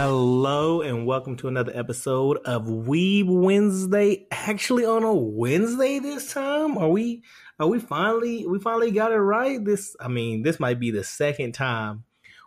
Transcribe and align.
Hello 0.00 0.80
and 0.80 1.06
welcome 1.06 1.34
to 1.38 1.48
another 1.48 1.72
episode 1.74 2.36
of 2.44 2.66
Weeb 2.66 3.26
Wednesday. 3.26 4.28
Actually, 4.30 4.84
on 4.84 5.02
a 5.02 5.12
Wednesday 5.12 5.98
this 5.98 6.32
time, 6.32 6.78
are 6.78 6.88
we? 6.88 7.24
Are 7.58 7.66
we 7.66 7.80
finally? 7.80 8.46
We 8.46 8.60
finally 8.60 8.92
got 8.92 9.10
it 9.10 9.18
right. 9.18 9.62
This, 9.62 9.96
I 9.98 10.06
mean, 10.06 10.44
this 10.44 10.60
might 10.60 10.78
be 10.78 10.92
the 10.92 11.02
second 11.02 11.50
time 11.54 12.04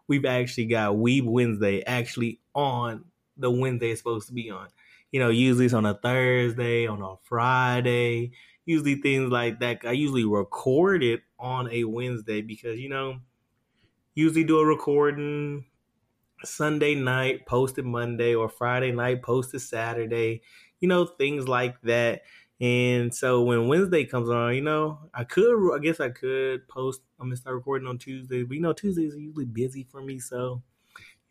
we've 0.08 0.24
actually 0.24 0.68
got 0.68 0.96
Weeb 0.96 1.26
Wednesday 1.26 1.84
actually 1.84 2.40
on 2.55 3.04
the 3.36 3.52
Wednesday 3.52 3.91
it's 3.91 3.99
supposed 3.99 4.30
to 4.30 4.34
be 4.34 4.49
on. 4.49 4.70
You 5.12 5.20
know, 5.20 5.27
usually 5.27 5.66
it's 5.66 5.74
on 5.74 5.86
a 5.86 5.94
Thursday, 5.94 6.88
on 6.88 7.02
a 7.02 7.16
Friday. 7.24 8.32
Usually 8.66 8.96
things 8.96 9.30
like 9.30 9.60
that. 9.60 9.80
I 9.84 9.91
usually 9.91 10.24
record 10.24 11.04
it 11.04 11.24
on 11.38 11.70
a 11.70 11.84
Wednesday 11.84 12.41
because 12.44 12.80
you 12.80 12.88
know, 12.88 13.20
usually 14.16 14.46
do 14.46 14.60
a 14.60 14.66
recording 14.66 15.66
Sunday 16.44 16.95
night, 16.95 17.45
posted 17.45 17.86
Monday, 17.86 18.36
or 18.36 18.49
Friday 18.49 18.91
night, 18.91 19.22
posted 19.22 19.62
Saturday, 19.62 20.41
you 20.80 20.88
know, 20.88 21.05
things 21.05 21.48
like 21.48 21.80
that. 21.82 22.22
And 22.59 23.13
so 23.13 23.41
when 23.41 23.68
Wednesday 23.68 24.05
comes 24.05 24.30
on, 24.30 24.54
you 24.54 24.62
know, 24.62 24.99
I 25.13 25.23
could, 25.23 25.76
I 25.76 25.80
guess 25.80 25.99
I 25.99 26.09
could 26.09 26.68
post, 26.68 27.02
I'm 27.20 27.27
gonna 27.27 27.38
start 27.38 27.55
recording 27.55 27.88
on 27.88 27.98
Tuesday, 27.98 28.43
but 28.43 28.55
you 28.55 28.62
know, 28.62 28.74
Tuesdays 28.74 29.16
are 29.16 29.20
usually 29.20 29.46
busy 29.46 29.88
for 29.90 30.01
me. 30.01 30.20
So 30.20 30.62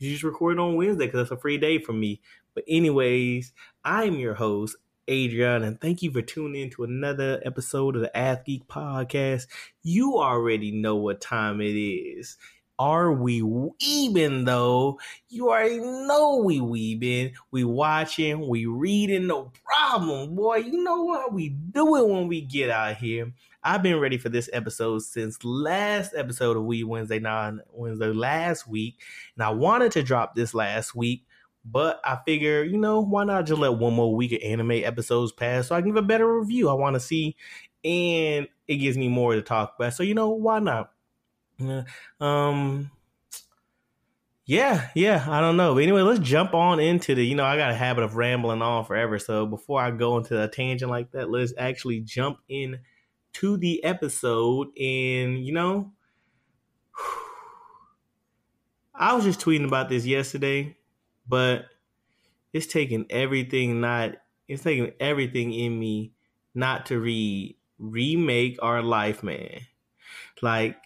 you 0.01 0.11
just 0.11 0.25
record 0.25 0.59
on 0.59 0.77
Wednesday 0.77 1.07
because 1.07 1.21
that's 1.29 1.39
a 1.39 1.41
free 1.41 1.59
day 1.59 1.79
for 1.79 1.93
me. 1.93 2.21
But, 2.55 2.65
anyways, 2.67 3.53
I'm 3.85 4.15
your 4.17 4.35
host, 4.35 4.77
Adrian, 5.07 5.63
and 5.63 5.81
thank 5.81 6.03
you 6.03 6.11
for 6.11 6.23
tuning 6.23 6.63
in 6.63 6.71
to 6.71 6.85
another 6.85 7.41
episode 7.45 7.97
of 7.97 8.03
the 8.03 8.17
Ath 8.17 8.45
Geek 8.45 8.67
Podcast. 8.67 9.47
You 9.83 10.19
already 10.19 10.73
know 10.73 10.97
what 10.97 11.21
time 11.21 11.61
it 11.61 11.77
is 11.77 12.37
are 12.81 13.13
we 13.13 13.43
weebing 13.43 14.47
though? 14.47 14.99
You 15.29 15.51
already 15.51 15.81
know 15.81 16.37
we 16.43 16.61
weebing. 16.61 17.35
We 17.51 17.63
watching, 17.63 18.49
we 18.49 18.65
reading, 18.65 19.27
no 19.27 19.53
problem, 19.63 20.35
boy. 20.35 20.57
You 20.57 20.83
know 20.83 21.03
what 21.03 21.35
we 21.35 21.51
do 21.51 21.97
it 21.97 22.09
when 22.09 22.27
we 22.27 22.41
get 22.41 22.71
out 22.71 22.97
here. 22.97 23.33
I've 23.63 23.83
been 23.83 24.01
ready 24.01 24.17
for 24.17 24.31
this 24.31 24.49
episode 24.55 25.03
since 25.03 25.45
last 25.45 26.15
episode 26.17 26.57
of 26.57 26.63
Weeb 26.63 26.87
Wednesday 26.87 27.19
Nine 27.19 27.61
Wednesday 27.71 28.07
last 28.07 28.67
week, 28.67 28.99
and 29.37 29.45
I 29.45 29.51
wanted 29.51 29.93
to 29.93 30.03
drop 30.03 30.35
this 30.35 30.55
last 30.55 30.95
week, 30.95 31.27
but 31.67 32.01
I 32.03 32.17
figure, 32.25 32.65
you 32.65 32.79
know, 32.79 33.01
why 33.01 33.25
not 33.25 33.45
just 33.45 33.61
let 33.61 33.75
one 33.75 33.93
more 33.93 34.17
week 34.17 34.33
of 34.33 34.41
anime 34.43 34.71
episodes 34.71 35.33
pass 35.33 35.69
so 35.69 35.75
I 35.75 35.83
can 35.83 35.91
give 35.91 35.97
a 35.97 36.03
better 36.03 36.41
review. 36.41 36.71
I 36.71 36.73
want 36.73 36.95
to 36.95 37.01
see, 37.01 37.37
and 37.85 38.49
it 38.67 38.77
gives 38.77 38.97
me 38.97 39.09
more 39.09 39.35
to 39.35 39.43
talk 39.43 39.75
about. 39.79 39.93
So 39.93 40.03
you 40.03 40.15
know, 40.15 40.31
why 40.31 40.61
not? 40.61 40.93
Yeah. 41.61 41.83
Um. 42.21 42.91
Yeah, 44.47 44.89
yeah, 44.97 45.25
I 45.29 45.41
don't 45.41 45.57
know. 45.57 45.75
But 45.75 45.85
anyway, 45.85 46.03
let's 46.03 46.19
jump 46.19 46.55
on 46.55 46.81
into 46.81 47.15
the. 47.15 47.25
You 47.25 47.37
know, 47.37 47.45
I 47.45 47.57
got 47.57 47.71
a 47.71 47.75
habit 47.75 48.03
of 48.03 48.17
rambling 48.17 48.63
on 48.63 48.85
forever. 48.85 49.19
So 49.19 49.47
before 49.47 49.81
I 49.81 49.93
go 49.93 50.17
into 50.17 50.43
a 50.43 50.49
tangent 50.49 50.91
like 50.91 51.13
that, 51.13 51.31
let's 51.31 51.53
actually 51.57 52.01
jump 52.01 52.39
in 52.49 52.81
to 53.35 53.57
the 53.57 53.85
episode. 53.85 54.77
And 54.77 55.45
you 55.45 55.53
know, 55.53 55.93
I 58.95 59.15
was 59.15 59.25
just 59.25 59.41
tweeting 59.41 59.67
about 59.67 59.89
this 59.89 60.05
yesterday, 60.05 60.77
but 61.29 61.67
it's 62.53 62.67
taking 62.67 63.07
everything 63.11 63.81
not. 63.81 64.17
It's 64.49 64.65
taking 64.65 64.93
everything 64.99 65.53
in 65.53 65.79
me 65.79 66.13
not 66.57 66.87
to 66.87 66.99
read 66.99 67.57
remake 67.79 68.59
our 68.61 68.83
life, 68.83 69.23
man. 69.23 69.61
Like 70.43 70.77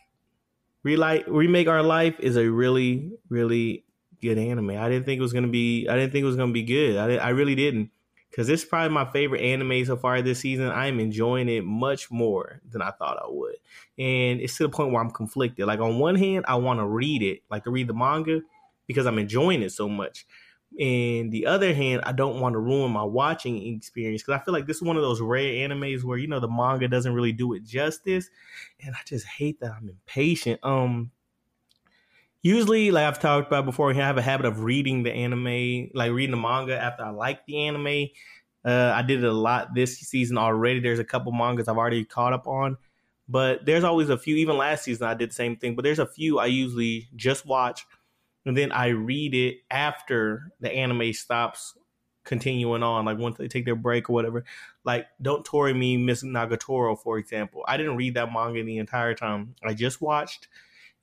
Relight, 0.84 1.24
remake 1.26 1.66
our 1.66 1.82
life 1.82 2.20
is 2.20 2.36
a 2.36 2.50
really 2.50 3.12
really 3.28 3.84
good 4.20 4.38
anime. 4.38 4.70
I 4.70 4.88
didn't 4.88 5.04
think 5.04 5.18
it 5.18 5.22
was 5.22 5.32
gonna 5.32 5.48
be. 5.48 5.88
I 5.88 5.94
didn't 5.96 6.12
think 6.12 6.24
it 6.24 6.26
was 6.26 6.36
gonna 6.36 6.52
be 6.52 6.62
good. 6.62 6.96
I 6.96 7.16
I 7.16 7.28
really 7.30 7.54
didn't 7.54 7.90
because 8.30 8.48
it's 8.48 8.64
probably 8.64 8.92
my 8.92 9.04
favorite 9.12 9.40
anime 9.40 9.84
so 9.84 9.96
far 9.96 10.20
this 10.20 10.40
season. 10.40 10.66
I 10.68 10.86
am 10.86 11.00
enjoying 11.00 11.48
it 11.48 11.64
much 11.64 12.10
more 12.10 12.60
than 12.70 12.82
I 12.82 12.90
thought 12.90 13.18
I 13.22 13.28
would, 13.28 13.56
and 13.98 14.40
it's 14.40 14.56
to 14.58 14.64
the 14.64 14.68
point 14.68 14.92
where 14.92 15.02
I'm 15.02 15.10
conflicted. 15.10 15.66
Like 15.66 15.80
on 15.80 15.98
one 15.98 16.16
hand, 16.16 16.44
I 16.48 16.56
want 16.56 16.80
to 16.80 16.86
read 16.86 17.22
it, 17.22 17.42
like 17.50 17.64
to 17.64 17.70
read 17.70 17.86
the 17.86 17.94
manga, 17.94 18.42
because 18.86 19.06
I'm 19.06 19.18
enjoying 19.18 19.62
it 19.62 19.70
so 19.70 19.88
much. 19.88 20.26
And 20.78 21.30
the 21.30 21.46
other 21.46 21.72
hand, 21.72 22.02
I 22.04 22.10
don't 22.10 22.40
want 22.40 22.54
to 22.54 22.58
ruin 22.58 22.90
my 22.90 23.04
watching 23.04 23.74
experience 23.74 24.22
because 24.22 24.40
I 24.40 24.44
feel 24.44 24.52
like 24.52 24.66
this 24.66 24.78
is 24.78 24.82
one 24.82 24.96
of 24.96 25.02
those 25.02 25.20
rare 25.20 25.68
animes 25.68 26.02
where 26.02 26.18
you 26.18 26.26
know 26.26 26.40
the 26.40 26.48
manga 26.48 26.88
doesn't 26.88 27.14
really 27.14 27.32
do 27.32 27.52
it 27.54 27.64
justice, 27.64 28.28
and 28.84 28.94
I 28.94 28.98
just 29.04 29.24
hate 29.24 29.60
that 29.60 29.70
I'm 29.70 29.88
impatient. 29.88 30.58
Um, 30.64 31.12
usually, 32.42 32.90
like 32.90 33.04
I've 33.04 33.20
talked 33.20 33.46
about 33.46 33.66
before, 33.66 33.90
I 33.90 33.94
have 33.94 34.18
a 34.18 34.22
habit 34.22 34.46
of 34.46 34.64
reading 34.64 35.04
the 35.04 35.12
anime, 35.12 35.90
like 35.94 36.10
reading 36.10 36.32
the 36.32 36.42
manga 36.42 36.76
after 36.76 37.04
I 37.04 37.10
like 37.10 37.46
the 37.46 37.68
anime. 37.68 38.08
Uh, 38.64 38.92
I 38.96 39.02
did 39.02 39.22
it 39.22 39.28
a 39.28 39.32
lot 39.32 39.74
this 39.74 39.98
season 39.98 40.38
already. 40.38 40.80
There's 40.80 40.98
a 40.98 41.04
couple 41.04 41.30
mangas 41.30 41.68
I've 41.68 41.76
already 41.76 42.04
caught 42.04 42.32
up 42.32 42.48
on, 42.48 42.78
but 43.28 43.64
there's 43.64 43.84
always 43.84 44.08
a 44.08 44.18
few. 44.18 44.34
Even 44.36 44.56
last 44.56 44.84
season, 44.84 45.06
I 45.06 45.14
did 45.14 45.30
the 45.30 45.34
same 45.34 45.54
thing. 45.54 45.76
But 45.76 45.82
there's 45.82 46.00
a 46.00 46.06
few 46.06 46.40
I 46.40 46.46
usually 46.46 47.08
just 47.14 47.46
watch 47.46 47.86
and 48.46 48.56
then 48.56 48.72
I 48.72 48.88
read 48.88 49.34
it 49.34 49.58
after 49.70 50.52
the 50.60 50.70
anime 50.70 51.12
stops 51.12 51.76
continuing 52.24 52.82
on, 52.82 53.04
like 53.04 53.18
once 53.18 53.36
they 53.36 53.48
take 53.48 53.64
their 53.64 53.76
break 53.76 54.08
or 54.08 54.14
whatever. 54.14 54.44
Like 54.84 55.06
Don't 55.20 55.44
Toy 55.44 55.68
with 55.68 55.76
Me 55.76 55.96
Miss 55.96 56.22
Nagatoro, 56.22 56.98
for 56.98 57.18
example. 57.18 57.64
I 57.66 57.76
didn't 57.76 57.96
read 57.96 58.14
that 58.14 58.32
manga 58.32 58.62
the 58.62 58.78
entire 58.78 59.14
time. 59.14 59.54
I 59.64 59.74
just 59.74 60.00
watched, 60.00 60.48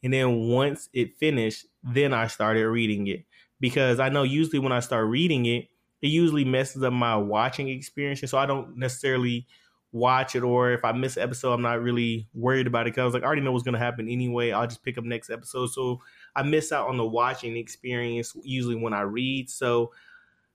and 0.03 0.13
then 0.13 0.49
once 0.49 0.89
it 0.93 1.17
finished, 1.17 1.65
then 1.83 2.13
I 2.13 2.27
started 2.27 2.67
reading 2.67 3.07
it 3.07 3.25
because 3.59 3.99
I 3.99 4.09
know 4.09 4.23
usually 4.23 4.59
when 4.59 4.71
I 4.71 4.79
start 4.79 5.07
reading 5.07 5.45
it, 5.45 5.67
it 6.01 6.07
usually 6.07 6.45
messes 6.45 6.81
up 6.83 6.93
my 6.93 7.15
watching 7.15 7.69
experience, 7.69 8.21
so 8.21 8.37
I 8.37 8.47
don't 8.47 8.77
necessarily 8.77 9.47
watch 9.93 10.35
it 10.35 10.43
or 10.43 10.71
if 10.71 10.85
I 10.85 10.93
miss 10.93 11.17
episode, 11.17 11.51
I'm 11.53 11.61
not 11.61 11.81
really 11.81 12.27
worried 12.33 12.65
about 12.65 12.87
it 12.87 12.91
because 12.91 13.01
I 13.01 13.05
was 13.05 13.13
like, 13.13 13.23
I 13.23 13.25
already 13.25 13.41
know 13.41 13.51
what's 13.51 13.65
gonna 13.65 13.77
happen 13.77 14.07
anyway. 14.07 14.51
I'll 14.51 14.67
just 14.67 14.83
pick 14.83 14.97
up 14.97 15.03
next 15.03 15.29
episode. 15.29 15.67
So 15.67 16.01
I 16.35 16.43
miss 16.43 16.71
out 16.71 16.87
on 16.87 16.97
the 16.97 17.05
watching 17.05 17.57
experience 17.57 18.35
usually 18.43 18.75
when 18.75 18.93
I 18.93 19.01
read. 19.01 19.49
So 19.49 19.91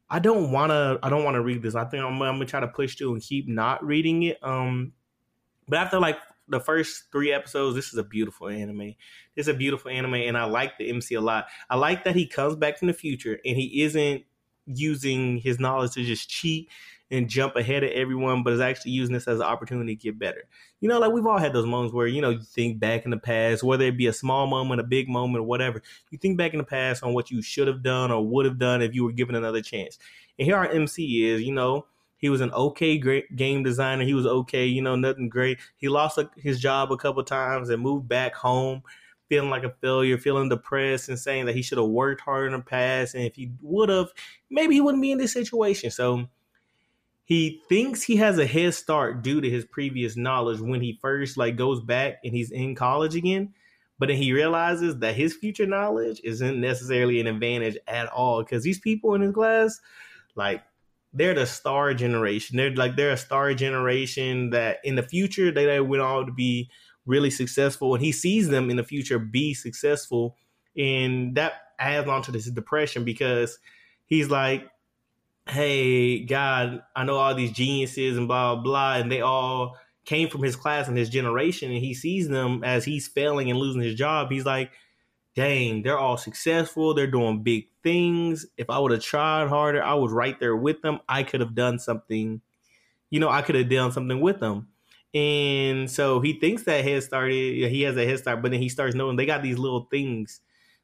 I 0.09 0.19
don't 0.19 0.53
wanna 0.53 0.99
I 1.03 1.11
don't 1.11 1.25
wanna 1.25 1.43
read 1.43 1.63
this. 1.63 1.75
I 1.75 1.85
think 1.85 2.03
I'm, 2.03 2.21
I'm 2.23 2.37
gonna 2.37 2.47
try 2.47 2.61
to 2.61 2.69
push 2.69 2.97
through 2.97 3.15
and 3.15 3.23
keep 3.23 3.49
not 3.49 3.85
reading 3.85 4.23
it. 4.25 4.39
Um 4.43 4.93
but 5.69 5.79
after 5.79 5.99
like 5.99 6.19
the 6.49 6.61
first 6.61 7.05
three 7.11 7.33
episodes, 7.33 7.75
this 7.75 7.93
is 7.93 7.99
a 7.99 8.05
beautiful 8.05 8.49
anime. 8.49 8.95
It's 9.35 9.49
a 9.49 9.55
beautiful 9.55 9.91
anime, 9.91 10.15
and 10.15 10.39
I 10.39 10.45
like 10.45 10.79
the 10.79 10.89
MC 10.89 11.17
a 11.17 11.21
lot. 11.21 11.47
I 11.69 11.77
like 11.77 12.05
that 12.05 12.15
he 12.15 12.27
comes 12.27 12.55
back 12.57 12.79
from 12.79 12.89
the 12.89 12.95
future 12.95 13.41
and 13.45 13.57
he 13.57 13.83
isn't 13.83 14.25
using 14.67 15.39
his 15.39 15.59
knowledge 15.59 15.93
to 15.93 16.05
just 16.05 16.29
cheat 16.29 16.69
and 17.11 17.29
jump 17.29 17.55
ahead 17.57 17.85
of 17.85 17.91
everyone, 17.91 18.43
but 18.43 18.53
is 18.53 18.61
actually 18.61 18.91
using 18.91 19.15
this 19.15 19.29
as 19.29 19.39
an 19.39 19.47
opportunity 19.47 19.95
to 19.95 20.03
get 20.03 20.19
better. 20.19 20.45
You 20.81 20.89
know, 20.89 20.99
like 20.99 21.13
we've 21.13 21.27
all 21.27 21.39
had 21.39 21.53
those 21.53 21.67
moments 21.67 21.95
where, 21.95 22.07
you 22.07 22.21
know, 22.21 22.31
you 22.31 22.43
think 22.43 22.81
back 22.81 23.05
in 23.05 23.11
the 23.11 23.17
past, 23.17 23.63
whether 23.63 23.85
it 23.85 23.97
be 23.97 24.07
a 24.07 24.13
small 24.13 24.47
moment, 24.47 24.81
a 24.81 24.85
big 24.85 25.09
moment, 25.09 25.43
or 25.43 25.47
whatever, 25.47 25.83
you 26.11 26.19
think 26.19 26.37
back 26.37 26.53
in 26.53 26.59
the 26.59 26.65
past 26.65 27.03
on 27.03 27.15
what 27.15 27.31
you 27.31 27.43
should 27.43 27.69
have 27.69 27.83
done 27.83 28.11
or 28.11 28.27
would 28.27 28.45
have 28.45 28.59
done 28.59 28.83
if 28.83 28.95
you 28.95 29.05
were 29.05 29.13
given 29.13 29.35
another 29.35 29.63
chance. 29.63 29.99
And 30.39 30.47
here 30.47 30.57
our 30.57 30.69
MC 30.69 31.27
is, 31.27 31.43
you 31.43 31.53
know, 31.53 31.87
he 32.19 32.29
was 32.29 32.41
an 32.41 32.51
okay 32.53 32.99
great 32.99 33.37
game 33.37 33.63
designer. 33.63 34.05
He 34.05 34.15
was 34.15 34.27
okay, 34.27 34.67
you 34.67 34.83
know, 34.83 34.97
nothing 34.97 35.29
great. 35.29 35.59
He 35.77 35.89
lost 35.89 36.19
his 36.37 36.61
job 36.61 36.91
a 36.91 36.97
couple 36.97 37.23
times 37.23 37.69
and 37.69 37.83
moved 37.83 38.09
back 38.09 38.35
home 38.35 38.83
feeling 39.29 39.51
like 39.51 39.65
a 39.65 39.75
failure, 39.81 40.19
feeling 40.19 40.49
depressed, 40.49 41.09
and 41.09 41.19
saying 41.19 41.47
that 41.47 41.55
he 41.55 41.63
should 41.63 41.79
have 41.79 41.89
worked 41.89 42.21
harder 42.21 42.47
in 42.47 42.53
the 42.53 42.61
past. 42.61 43.15
And 43.15 43.25
if 43.25 43.35
he 43.35 43.51
would 43.61 43.89
have, 43.89 44.09
maybe 44.51 44.75
he 44.75 44.81
wouldn't 44.81 45.03
be 45.03 45.13
in 45.13 45.19
this 45.19 45.33
situation. 45.33 45.91
So 45.91 46.29
he 47.27 47.61
thinks 47.69 48.03
he 48.03 48.17
has 48.17 48.39
a 48.39 48.47
head 48.47 48.73
start 48.73 49.23
due 49.23 49.41
to 49.41 49.51
his 49.51 49.67
previous 49.67 50.17
knowledge 50.17 50.61
when 50.61 50.81
he 50.81 50.99
first 51.03 51.37
like 51.37 51.57
goes 51.57 51.81
back 51.83 52.19
and 52.25 52.35
he's 52.35 52.51
in 52.51 52.75
college 52.75 53.15
again 53.15 53.53
but 53.99 54.09
then 54.09 54.17
he 54.17 54.33
realizes 54.33 54.99
that 54.99 55.15
his 55.15 55.35
future 55.35 55.67
knowledge 55.67 56.21
isn't 56.23 56.61
necessarily 56.61 57.21
an 57.21 57.27
advantage 57.27 57.77
at 57.87 58.09
all 58.09 58.43
because 58.43 58.63
these 58.63 58.81
people 58.81 59.15
in 59.15 59.21
his 59.21 59.35
class 59.35 59.81
like 60.35 60.63
they're 61.17 61.35
the 61.35 61.47
star 61.47 61.95
generation. 61.95 62.57
They're 62.57 62.75
like 62.75 62.95
they're 62.97 63.13
a 63.13 63.17
star 63.17 63.55
generation 63.55 64.51
that 64.51 64.79
in 64.85 64.97
the 64.97 65.03
future 65.03 65.51
they, 65.51 65.65
they 65.65 65.81
went 65.81 66.03
on 66.03 66.27
to 66.27 66.33
be 66.33 66.71
really 67.07 67.31
successful 67.31 67.95
and 67.95 68.05
he 68.05 68.13
sees 68.13 68.49
them 68.49 68.69
in 68.69 68.77
the 68.77 68.85
future 68.85 69.19
be 69.19 69.55
successful 69.55 70.37
and 70.77 71.37
that 71.37 71.53
adds 71.79 72.09
on 72.09 72.21
to 72.21 72.33
this 72.33 72.51
depression 72.51 73.05
because 73.05 73.59
he's 74.07 74.29
like 74.29 74.69
hey, 75.49 76.25
God, 76.25 76.83
I 76.95 77.05
know 77.05 77.17
all 77.17 77.35
these 77.35 77.53
geniuses 77.53 78.17
and 78.19 78.29
blah, 78.29 78.57
blah, 78.57 78.97
and 78.97 79.11
they 79.11 79.21
all 79.21 79.77
came 80.05 80.29
from 80.29 80.43
his 80.43 80.57
class 80.57 80.89
and 80.89 80.97
his 80.97 81.09
generation, 81.11 81.71
and 81.71 81.81
he 81.83 81.95
sees 81.95 82.29
them 82.29 82.65
as 82.65 82.85
he's 82.85 83.09
failing 83.09 83.51
and 83.51 83.59
losing 83.59 83.83
his 83.83 83.95
job. 83.95 84.31
He's 84.31 84.45
like, 84.45 84.73
dang, 85.35 85.83
they're 85.83 85.99
all 85.99 86.17
successful. 86.17 86.95
They're 86.95 87.07
doing 87.07 87.43
big 87.43 87.69
things. 87.83 88.47
If 88.57 88.71
I 88.71 88.79
would 88.79 88.93
have 88.93 89.03
tried 89.03 89.49
harder, 89.49 89.83
I 89.83 89.95
was 89.95 90.13
right 90.13 90.39
there 90.41 90.57
with 90.57 90.83
them. 90.83 91.01
I 91.09 91.23
could 91.23 91.41
have 91.41 91.55
done 91.55 91.79
something, 91.79 92.41
you 93.11 93.21
know, 93.21 93.29
I 93.29 93.43
could 93.43 93.55
have 93.55 93.69
done 93.69 93.93
something 93.93 94.21
with 94.21 94.41
them. 94.41 94.69
And 95.15 95.91
so 95.91 96.21
he 96.21 96.39
thinks 96.39 96.65
that 96.65 96.85
head 96.85 97.03
started, 97.03 97.71
he 97.71 97.83
has 97.83 97.97
a 97.97 98.05
head 98.05 98.19
start, 98.19 98.43
but 98.43 98.51
then 98.51 98.61
he 98.61 98.69
starts 98.69 98.95
knowing 98.95 99.17
they 99.17 99.27
got 99.27 99.43
these 99.43 99.59
little 99.59 99.87
things 99.91 100.41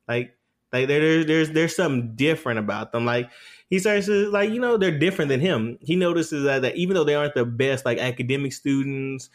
like 0.08 0.36
Like 0.72 0.88
there, 0.88 1.24
there's 1.24 1.50
there's 1.50 1.76
something 1.76 2.16
different 2.16 2.58
about 2.58 2.92
them. 2.92 3.04
Like 3.04 3.30
he 3.72 3.78
starts 3.78 4.04
to 4.04 4.28
like 4.28 4.50
you 4.50 4.60
know 4.60 4.76
they're 4.76 4.98
different 4.98 5.30
than 5.30 5.40
him. 5.40 5.78
He 5.80 5.96
notices 5.96 6.44
that, 6.44 6.60
that 6.60 6.76
even 6.76 6.92
though 6.92 7.04
they 7.04 7.14
aren't 7.14 7.32
the 7.32 7.46
best 7.46 7.86
like 7.86 7.96
academic 7.96 8.52
students 8.52 9.30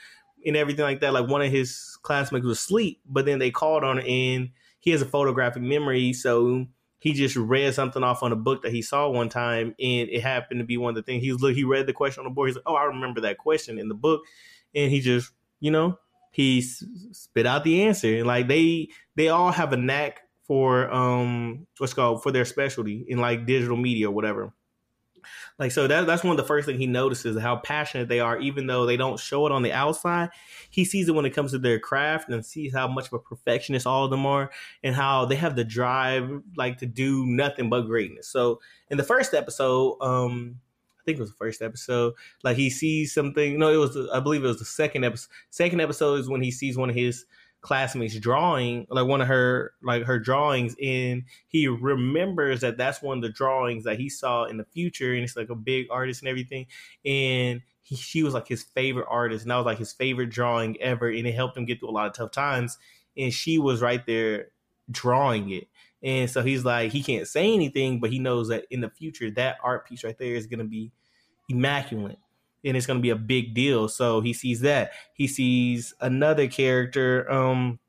and 0.45 0.55
everything 0.55 0.83
like 0.83 1.01
that, 1.01 1.11
like 1.11 1.27
one 1.27 1.41
of 1.41 1.51
his 1.51 1.97
classmates 2.03 2.45
was 2.45 2.59
asleep, 2.59 3.01
but 3.07 3.25
then 3.25 3.39
they 3.39 3.49
called 3.49 3.83
on 3.83 3.97
and 3.97 4.49
he 4.79 4.91
has 4.91 5.01
a 5.01 5.07
photographic 5.07 5.63
memory, 5.63 6.13
so 6.13 6.67
he 6.99 7.13
just 7.13 7.35
read 7.35 7.73
something 7.73 8.03
off 8.03 8.21
on 8.21 8.31
a 8.31 8.35
book 8.35 8.61
that 8.61 8.71
he 8.71 8.83
saw 8.83 9.09
one 9.09 9.27
time, 9.27 9.73
and 9.79 10.07
it 10.07 10.21
happened 10.21 10.59
to 10.59 10.65
be 10.67 10.77
one 10.77 10.91
of 10.91 10.95
the 10.95 11.01
things. 11.01 11.23
He 11.23 11.33
look, 11.33 11.55
he 11.55 11.63
read 11.63 11.87
the 11.87 11.93
question 11.93 12.21
on 12.21 12.25
the 12.25 12.35
board. 12.35 12.49
He's 12.49 12.57
like, 12.57 12.65
"Oh, 12.67 12.75
I 12.75 12.83
remember 12.83 13.21
that 13.21 13.39
question 13.39 13.79
in 13.79 13.87
the 13.87 13.95
book," 13.95 14.21
and 14.75 14.91
he 14.91 14.99
just, 14.99 15.31
you 15.61 15.71
know, 15.71 15.97
he 16.29 16.61
spit 16.61 17.47
out 17.47 17.63
the 17.63 17.81
answer. 17.81 18.17
And 18.17 18.27
like 18.27 18.47
they, 18.47 18.89
they 19.15 19.29
all 19.29 19.51
have 19.51 19.73
a 19.73 19.77
knack 19.77 20.26
for 20.47 20.91
um, 20.93 21.67
what's 21.77 21.93
called 21.93 22.23
for 22.23 22.31
their 22.31 22.45
specialty 22.45 23.05
in 23.07 23.19
like 23.19 23.45
digital 23.45 23.77
media 23.77 24.09
or 24.09 24.13
whatever. 24.13 24.53
Like 25.59 25.71
so 25.71 25.87
that 25.87 26.05
that's 26.05 26.23
one 26.23 26.31
of 26.31 26.37
the 26.37 26.47
first 26.47 26.67
thing 26.67 26.77
he 26.77 26.87
notices 26.87 27.39
how 27.39 27.57
passionate 27.57 28.07
they 28.07 28.19
are, 28.19 28.39
even 28.39 28.67
though 28.67 28.85
they 28.85 28.95
don't 28.95 29.19
show 29.19 29.45
it 29.45 29.51
on 29.51 29.63
the 29.63 29.73
outside. 29.73 30.29
He 30.69 30.85
sees 30.85 31.09
it 31.09 31.15
when 31.15 31.25
it 31.25 31.33
comes 31.33 31.51
to 31.51 31.59
their 31.59 31.79
craft 31.79 32.29
and 32.29 32.45
sees 32.45 32.73
how 32.73 32.87
much 32.87 33.07
of 33.07 33.13
a 33.13 33.19
perfectionist 33.19 33.87
all 33.87 34.05
of 34.05 34.11
them 34.11 34.25
are 34.25 34.51
and 34.83 34.95
how 34.95 35.25
they 35.25 35.35
have 35.35 35.55
the 35.55 35.63
drive 35.63 36.29
like 36.55 36.77
to 36.77 36.85
do 36.85 37.25
nothing 37.25 37.69
but 37.69 37.81
greatness. 37.81 38.27
So 38.29 38.61
in 38.89 38.97
the 38.97 39.03
first 39.03 39.33
episode, 39.33 39.97
um, 39.99 40.59
I 40.99 41.03
think 41.03 41.17
it 41.17 41.21
was 41.21 41.31
the 41.31 41.37
first 41.37 41.61
episode, 41.61 42.13
like 42.43 42.55
he 42.55 42.69
sees 42.69 43.13
something. 43.13 43.57
No, 43.57 43.69
it 43.69 43.77
was 43.77 43.97
I 44.13 44.19
believe 44.19 44.43
it 44.43 44.47
was 44.47 44.59
the 44.59 44.65
second 44.65 45.03
episode. 45.03 45.29
Second 45.49 45.81
episode 45.81 46.19
is 46.19 46.29
when 46.29 46.41
he 46.41 46.51
sees 46.51 46.77
one 46.77 46.89
of 46.89 46.95
his 46.95 47.25
classmates 47.61 48.17
drawing 48.19 48.85
like 48.89 49.07
one 49.07 49.19
of 49.19 49.27
her 49.27 49.73
like 49.81 50.03
her 50.03 50.19
drawings 50.19 50.75
and 50.81 51.23
he 51.47 51.67
remembers 51.67 52.61
that 52.61 52.77
that's 52.77 53.01
one 53.01 53.17
of 53.17 53.23
the 53.23 53.29
drawings 53.29 53.83
that 53.83 53.99
he 53.99 54.09
saw 54.09 54.45
in 54.45 54.57
the 54.57 54.63
future 54.65 55.13
and 55.13 55.23
it's 55.23 55.35
like 55.35 55.49
a 55.49 55.55
big 55.55 55.87
artist 55.89 56.21
and 56.21 56.29
everything 56.29 56.65
and 57.03 57.61
he, 57.81 57.95
she 57.95 58.21
was 58.21 58.33
like 58.33 58.47
his 58.47 58.63
favorite 58.63 59.07
artist 59.09 59.43
and 59.43 59.51
that 59.51 59.57
was 59.57 59.65
like 59.65 59.79
his 59.79 59.91
favorite 59.91 60.29
drawing 60.29 60.79
ever 60.81 61.09
and 61.09 61.25
it 61.25 61.33
helped 61.33 61.57
him 61.57 61.65
get 61.65 61.79
through 61.79 61.89
a 61.89 61.91
lot 61.91 62.07
of 62.07 62.13
tough 62.13 62.31
times 62.31 62.77
and 63.17 63.33
she 63.33 63.57
was 63.57 63.81
right 63.81 64.05
there 64.05 64.49
drawing 64.91 65.49
it 65.49 65.67
and 66.03 66.29
so 66.29 66.43
he's 66.43 66.63
like 66.63 66.91
he 66.91 67.01
can't 67.01 67.27
say 67.27 67.53
anything 67.53 67.99
but 67.99 68.11
he 68.11 68.19
knows 68.19 68.49
that 68.49 68.65
in 68.69 68.81
the 68.81 68.89
future 68.89 69.31
that 69.31 69.57
art 69.63 69.87
piece 69.87 70.03
right 70.03 70.17
there 70.19 70.35
is 70.35 70.47
going 70.47 70.59
to 70.59 70.65
be 70.65 70.91
immaculate 71.49 72.19
and 72.67 72.77
it's 72.77 72.85
going 72.85 72.99
to 72.99 73.03
be 73.03 73.09
a 73.09 73.15
big 73.15 73.53
deal. 73.53 73.87
So 73.87 74.21
he 74.21 74.33
sees 74.33 74.61
that. 74.61 74.91
He 75.13 75.27
sees 75.27 75.93
another 76.01 76.47
character, 76.47 77.29
um, 77.31 77.79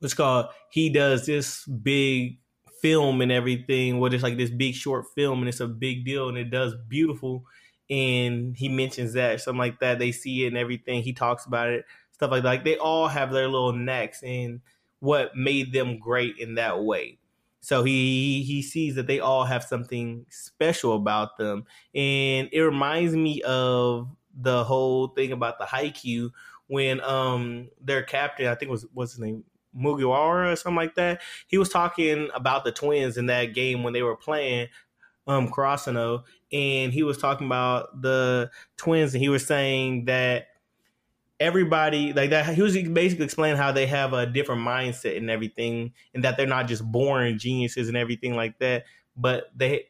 what's 0.00 0.14
called, 0.14 0.46
he 0.70 0.90
does 0.90 1.26
this 1.26 1.64
big 1.66 2.38
film 2.80 3.20
and 3.20 3.32
everything, 3.32 3.98
what 3.98 4.14
it's 4.14 4.22
like 4.22 4.36
this 4.36 4.50
big 4.50 4.74
short 4.74 5.06
film, 5.14 5.40
and 5.40 5.48
it's 5.48 5.60
a 5.60 5.66
big 5.66 6.04
deal, 6.04 6.28
and 6.28 6.38
it 6.38 6.50
does 6.50 6.74
beautiful. 6.88 7.44
And 7.90 8.56
he 8.56 8.68
mentions 8.68 9.14
that, 9.14 9.40
something 9.40 9.58
like 9.58 9.80
that. 9.80 9.98
They 9.98 10.12
see 10.12 10.44
it 10.44 10.48
and 10.48 10.56
everything. 10.56 11.02
He 11.02 11.12
talks 11.12 11.46
about 11.46 11.70
it, 11.70 11.84
stuff 12.12 12.30
like 12.30 12.42
that. 12.42 12.48
Like 12.48 12.64
they 12.64 12.76
all 12.76 13.08
have 13.08 13.32
their 13.32 13.48
little 13.48 13.72
necks 13.72 14.22
and 14.22 14.60
what 15.00 15.36
made 15.36 15.72
them 15.72 15.98
great 15.98 16.36
in 16.38 16.56
that 16.56 16.82
way. 16.82 17.17
So 17.60 17.82
he 17.82 18.42
he 18.42 18.62
sees 18.62 18.94
that 18.94 19.06
they 19.06 19.20
all 19.20 19.44
have 19.44 19.64
something 19.64 20.26
special 20.30 20.94
about 20.94 21.36
them, 21.38 21.64
and 21.94 22.48
it 22.52 22.60
reminds 22.60 23.14
me 23.14 23.42
of 23.42 24.08
the 24.40 24.64
whole 24.64 25.08
thing 25.08 25.32
about 25.32 25.58
the 25.58 25.64
Haikyuu 25.64 26.30
when 26.68 27.00
um 27.00 27.68
their 27.80 28.02
captain, 28.02 28.46
I 28.46 28.54
think 28.54 28.70
was 28.70 28.86
what's 28.92 29.12
his 29.12 29.20
name, 29.20 29.44
Mugiwara 29.76 30.52
or 30.52 30.56
something 30.56 30.76
like 30.76 30.94
that. 30.94 31.20
He 31.48 31.58
was 31.58 31.68
talking 31.68 32.28
about 32.34 32.64
the 32.64 32.72
twins 32.72 33.16
in 33.16 33.26
that 33.26 33.54
game 33.54 33.82
when 33.82 33.92
they 33.92 34.02
were 34.02 34.16
playing 34.16 34.68
um 35.26 35.48
Karasuno, 35.48 36.24
and 36.52 36.92
he 36.92 37.02
was 37.02 37.18
talking 37.18 37.46
about 37.46 38.00
the 38.02 38.50
twins, 38.76 39.14
and 39.14 39.22
he 39.22 39.28
was 39.28 39.46
saying 39.46 40.06
that 40.06 40.46
everybody 41.40 42.12
like 42.12 42.30
that 42.30 42.52
he 42.52 42.60
was 42.60 42.76
basically 42.76 43.24
explaining 43.24 43.56
how 43.56 43.70
they 43.70 43.86
have 43.86 44.12
a 44.12 44.26
different 44.26 44.60
mindset 44.60 45.16
and 45.16 45.30
everything 45.30 45.92
and 46.12 46.24
that 46.24 46.36
they're 46.36 46.46
not 46.46 46.66
just 46.66 46.84
born 46.90 47.38
geniuses 47.38 47.86
and 47.86 47.96
everything 47.96 48.34
like 48.34 48.58
that 48.58 48.84
but 49.16 49.44
they 49.54 49.84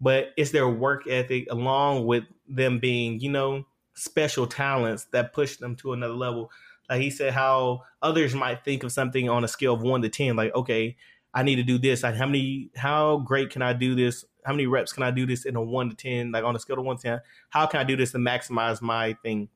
but 0.00 0.32
it's 0.36 0.50
their 0.50 0.68
work 0.68 1.06
ethic 1.06 1.46
along 1.50 2.04
with 2.04 2.24
them 2.48 2.80
being 2.80 3.20
you 3.20 3.30
know 3.30 3.64
special 3.94 4.46
talents 4.46 5.06
that 5.12 5.32
push 5.32 5.56
them 5.56 5.76
to 5.76 5.92
another 5.92 6.14
level. 6.14 6.50
Like 6.88 7.00
he 7.00 7.10
said 7.10 7.32
how 7.32 7.82
others 8.00 8.34
might 8.34 8.64
think 8.64 8.82
of 8.82 8.92
something 8.92 9.28
on 9.28 9.44
a 9.44 9.48
scale 9.48 9.74
of 9.74 9.82
1 9.82 10.02
to 10.02 10.08
10 10.08 10.36
like 10.36 10.54
okay 10.54 10.96
i 11.34 11.42
need 11.42 11.56
to 11.56 11.62
do 11.62 11.78
this. 11.78 12.02
Like 12.02 12.16
how 12.16 12.26
many 12.26 12.70
how 12.76 13.18
great 13.18 13.50
can 13.50 13.62
i 13.62 13.72
do 13.72 13.94
this? 13.94 14.24
How 14.44 14.52
many 14.52 14.66
reps 14.66 14.92
can 14.92 15.02
i 15.02 15.10
do 15.10 15.24
this 15.26 15.44
in 15.44 15.56
a 15.56 15.62
1 15.62 15.90
to 15.90 15.96
10 15.96 16.32
like 16.32 16.44
on 16.44 16.56
a 16.56 16.58
scale 16.58 16.78
of 16.78 16.84
1 16.84 16.96
to 16.96 17.02
10 17.02 17.20
how 17.50 17.66
can 17.66 17.80
i 17.80 17.84
do 17.84 17.96
this 17.96 18.12
to 18.12 18.18
maximize 18.18 18.82
my 18.82 19.14
thing 19.22 19.48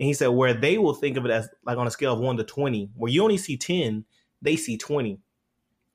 and 0.00 0.06
he 0.06 0.14
said 0.14 0.28
where 0.28 0.54
they 0.54 0.78
will 0.78 0.94
think 0.94 1.18
of 1.18 1.26
it 1.26 1.30
as 1.30 1.50
like 1.66 1.76
on 1.76 1.86
a 1.86 1.90
scale 1.90 2.14
of 2.14 2.20
one 2.20 2.38
to 2.38 2.44
20, 2.44 2.90
where 2.96 3.12
you 3.12 3.22
only 3.22 3.36
see 3.36 3.58
10, 3.58 4.06
they 4.40 4.56
see 4.56 4.78
20. 4.78 5.20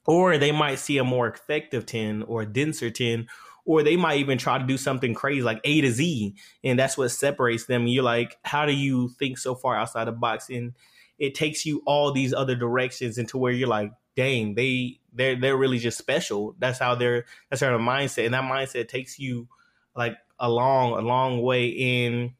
Or 0.05 0.37
they 0.37 0.51
might 0.51 0.77
see 0.77 0.99
a 0.99 1.03
more 1.03 1.27
effective 1.27 1.87
10 1.87 2.21
or 2.21 2.43
a 2.43 2.45
denser 2.45 2.91
10, 2.91 3.25
or 3.65 3.81
they 3.81 3.95
might 3.95 4.19
even 4.19 4.37
try 4.37 4.59
to 4.59 4.63
do 4.63 4.77
something 4.77 5.15
crazy 5.15 5.41
like 5.41 5.59
A 5.63 5.81
to 5.81 5.91
Z. 5.91 6.35
And 6.63 6.77
that's 6.77 6.99
what 6.99 7.09
separates 7.09 7.65
them. 7.65 7.87
You're 7.87 8.03
like, 8.03 8.37
how 8.43 8.67
do 8.67 8.73
you 8.73 9.09
think 9.17 9.39
so 9.39 9.55
far 9.55 9.75
outside 9.75 10.05
the 10.05 10.11
box? 10.11 10.51
And 10.51 10.73
it 11.17 11.33
takes 11.33 11.65
you 11.65 11.81
all 11.87 12.11
these 12.11 12.31
other 12.31 12.55
directions 12.55 13.17
into 13.17 13.39
where 13.39 13.53
you're 13.53 13.67
like, 13.67 13.91
dang, 14.15 14.53
they 14.53 14.99
they're 15.13 15.35
they're 15.35 15.57
really 15.57 15.79
just 15.79 15.97
special. 15.97 16.55
That's 16.59 16.77
how 16.77 16.93
they're 16.93 17.25
that's 17.49 17.61
their 17.61 17.75
mindset. 17.79 18.25
And 18.25 18.35
that 18.35 18.43
mindset 18.43 18.87
takes 18.87 19.17
you 19.17 19.47
like 19.95 20.15
a 20.37 20.47
long, 20.47 20.91
a 20.91 21.01
long 21.01 21.41
way 21.41 21.69
in 21.69 22.35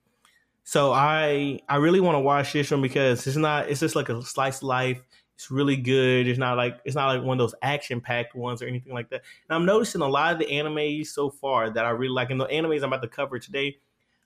so 0.65 0.91
I 0.91 1.59
I 1.69 1.75
really 1.77 1.99
want 1.99 2.15
to 2.15 2.19
watch 2.19 2.51
this 2.51 2.71
one 2.71 2.81
because 2.81 3.25
it's 3.27 3.37
not 3.37 3.69
it's 3.69 3.79
just 3.79 3.95
like 3.95 4.09
a 4.09 4.21
slice 4.23 4.57
of 4.57 4.63
life. 4.63 4.99
It's 5.35 5.51
really 5.51 5.75
good. 5.75 6.27
It's 6.27 6.39
not 6.39 6.57
like 6.57 6.79
it's 6.85 6.95
not 6.95 7.15
like 7.15 7.23
one 7.23 7.39
of 7.39 7.43
those 7.43 7.53
action 7.61 8.01
packed 8.01 8.33
ones 8.33 8.63
or 8.63 8.67
anything 8.67 8.91
like 8.91 9.09
that. 9.11 9.21
And 9.47 9.55
I'm 9.55 9.65
noticing 9.65 10.01
a 10.01 10.07
lot 10.07 10.33
of 10.33 10.39
the 10.39 10.45
animes 10.47 11.07
so 11.07 11.29
far 11.29 11.69
that 11.69 11.85
I 11.85 11.91
really 11.91 12.13
like, 12.13 12.31
and 12.31 12.41
the 12.41 12.47
animes 12.47 12.77
I'm 12.77 12.85
about 12.85 13.03
to 13.03 13.07
cover 13.07 13.37
today 13.37 13.77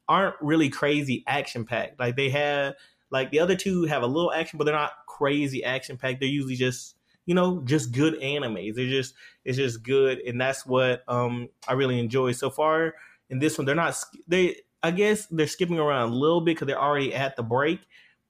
aren't 0.08 0.36
really 0.40 0.70
crazy 0.70 1.26
action 1.28 1.66
packed. 1.66 2.00
Like 2.00 2.16
they 2.16 2.30
have 2.30 2.76
like 3.12 3.32
the 3.32 3.42
other 3.42 3.56
two 3.58 3.84
have 3.84 4.04
a 4.04 4.08
little 4.08 4.32
action, 4.32 4.58
but 4.58 4.64
they're 4.64 4.74
not 4.74 4.94
crazy 5.08 5.66
action 5.66 5.98
packed. 5.98 6.22
They're 6.22 6.30
usually 6.30 6.56
just 6.56 6.96
you 7.26 7.36
know 7.36 7.62
just 7.66 7.92
good 7.92 8.14
animes. 8.22 8.76
They're 8.76 8.88
just 8.88 9.14
it's 9.44 9.58
just 9.58 9.84
good, 9.84 10.20
and 10.20 10.40
that's 10.40 10.66
what 10.66 11.04
um 11.10 11.50
I 11.68 11.74
really 11.74 12.00
enjoy 12.00 12.32
so 12.32 12.50
far. 12.50 12.94
In 13.30 13.40
this 13.40 13.58
one, 13.58 13.66
they're 13.66 13.76
not 13.76 14.02
they 14.26 14.56
I 14.82 14.92
guess 14.92 15.26
they're 15.28 15.48
skipping 15.48 15.80
around 15.80 16.10
a 16.10 16.16
little 16.16 16.42
bit 16.42 16.56
because 16.56 16.68
they're 16.68 16.82
already 16.82 17.14
at 17.14 17.36
the 17.36 17.44
break, 17.44 17.80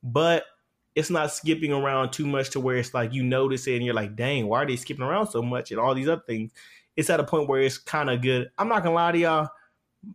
but 0.03 0.45
it's 0.95 1.09
not 1.09 1.31
skipping 1.31 1.71
around 1.71 2.11
too 2.11 2.25
much 2.25 2.49
to 2.51 2.59
where 2.59 2.77
it's 2.77 2.93
like 2.93 3.13
you 3.13 3.23
notice 3.23 3.67
it 3.67 3.75
and 3.75 3.85
you're 3.85 3.93
like, 3.93 4.15
dang, 4.15 4.47
why 4.47 4.63
are 4.63 4.67
they 4.67 4.75
skipping 4.75 5.05
around 5.05 5.27
so 5.27 5.41
much 5.41 5.71
and 5.71 5.79
all 5.79 5.93
these 5.93 6.09
other 6.09 6.23
things? 6.25 6.51
It's 6.95 7.09
at 7.09 7.19
a 7.19 7.23
point 7.23 7.47
where 7.47 7.61
it's 7.61 7.77
kind 7.77 8.09
of 8.09 8.21
good. 8.21 8.49
I'm 8.57 8.67
not 8.67 8.83
gonna 8.83 8.95
lie 8.95 9.11
to 9.11 9.17
y'all. 9.17 9.49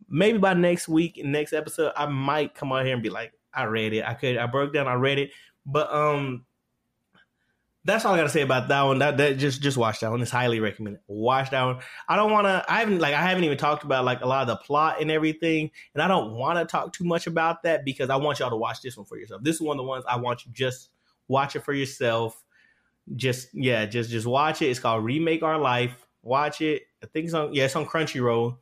Maybe 0.08 0.38
by 0.38 0.54
next 0.54 0.88
week, 0.88 1.20
next 1.24 1.52
episode, 1.52 1.92
I 1.96 2.06
might 2.06 2.54
come 2.54 2.72
out 2.72 2.84
here 2.84 2.94
and 2.94 3.02
be 3.02 3.10
like, 3.10 3.32
I 3.52 3.64
read 3.64 3.92
it. 3.92 4.04
I 4.04 4.14
could, 4.14 4.36
I 4.36 4.46
broke 4.46 4.72
down, 4.72 4.88
I 4.88 4.94
read 4.94 5.18
it, 5.18 5.30
but 5.64 5.92
um, 5.92 6.44
that's 7.86 8.04
all 8.04 8.14
I 8.14 8.16
gotta 8.16 8.30
say 8.30 8.40
about 8.40 8.68
that 8.68 8.82
one. 8.82 8.98
That 8.98 9.18
that 9.18 9.36
just 9.36 9.60
just 9.60 9.76
watch 9.76 10.00
that 10.00 10.10
one. 10.10 10.22
It's 10.22 10.30
highly 10.30 10.58
recommended. 10.58 11.02
Watch 11.06 11.50
that 11.50 11.62
one. 11.62 11.80
I 12.08 12.16
don't 12.16 12.32
want 12.32 12.46
to. 12.46 12.64
I 12.66 12.80
haven't 12.80 12.98
like 12.98 13.12
I 13.12 13.20
haven't 13.20 13.44
even 13.44 13.58
talked 13.58 13.84
about 13.84 14.04
like 14.06 14.22
a 14.22 14.26
lot 14.26 14.42
of 14.42 14.48
the 14.48 14.56
plot 14.56 15.02
and 15.02 15.10
everything, 15.10 15.70
and 15.92 16.02
I 16.02 16.08
don't 16.08 16.32
want 16.32 16.58
to 16.58 16.64
talk 16.64 16.94
too 16.94 17.04
much 17.04 17.26
about 17.26 17.62
that 17.64 17.84
because 17.84 18.08
I 18.08 18.16
want 18.16 18.38
y'all 18.38 18.50
to 18.50 18.56
watch 18.56 18.80
this 18.80 18.96
one 18.96 19.04
for 19.04 19.18
yourself. 19.18 19.42
This 19.42 19.56
is 19.56 19.60
one 19.60 19.76
of 19.76 19.84
the 19.84 19.88
ones 19.88 20.04
I 20.08 20.16
want 20.16 20.46
you 20.46 20.52
just 20.52 20.90
watch 21.28 21.56
it 21.56 21.64
for 21.64 21.74
yourself. 21.74 22.42
Just 23.16 23.48
yeah, 23.52 23.84
just 23.84 24.08
just 24.08 24.26
watch 24.26 24.62
it. 24.62 24.66
It's 24.66 24.80
called 24.80 25.04
Remake 25.04 25.42
Our 25.42 25.58
Life. 25.58 26.06
Watch 26.22 26.62
it. 26.62 26.84
I 27.02 27.06
think 27.06 27.26
it's 27.26 27.34
on 27.34 27.52
yeah, 27.52 27.66
it's 27.66 27.76
on 27.76 27.84
Crunchyroll, 27.84 28.56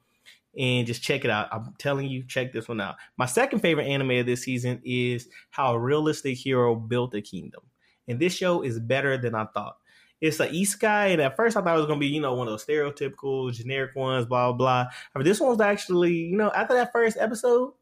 and 0.59 0.85
just 0.85 1.01
check 1.01 1.25
it 1.25 1.31
out. 1.31 1.47
I'm 1.53 1.75
telling 1.79 2.09
you, 2.09 2.25
check 2.27 2.53
this 2.53 2.67
one 2.67 2.81
out. 2.81 2.97
My 3.17 3.27
second 3.27 3.61
favorite 3.61 3.87
anime 3.87 4.11
of 4.11 4.27
this 4.27 4.43
season 4.43 4.81
is 4.85 5.29
How 5.51 5.75
a 5.75 5.79
Realistic 5.79 6.37
Hero 6.37 6.75
Built 6.75 7.15
a 7.15 7.23
Kingdom 7.23 7.63
and 8.09 8.19
this 8.19 8.35
show 8.35 8.63
is 8.63 8.79
better 8.79 9.17
than 9.17 9.35
I 9.35 9.47
thought. 9.47 9.77
It's 10.21 10.39
an 10.39 10.51
isekai, 10.51 11.13
and 11.13 11.21
at 11.21 11.35
first 11.37 11.57
I 11.57 11.63
thought 11.63 11.77
it 11.77 11.81
was 11.81 11.89
gonna 11.89 11.99
be, 11.99 12.07
you 12.07 12.21
know, 12.21 12.35
one 12.35 12.47
of 12.47 12.53
those 12.53 12.65
stereotypical, 12.65 13.53
generic 13.53 13.97
ones, 13.97 14.27
blah 14.27 14.53
blah 14.53 14.57
blah. 14.57 14.87
But 15.15 15.25
this 15.25 15.41
one's 15.41 15.61
actually, 15.61 16.15
you 16.15 16.37
know, 16.37 16.51
after 16.51 16.75
that 16.75 16.93
first 16.93 17.17
episode, 17.19 17.73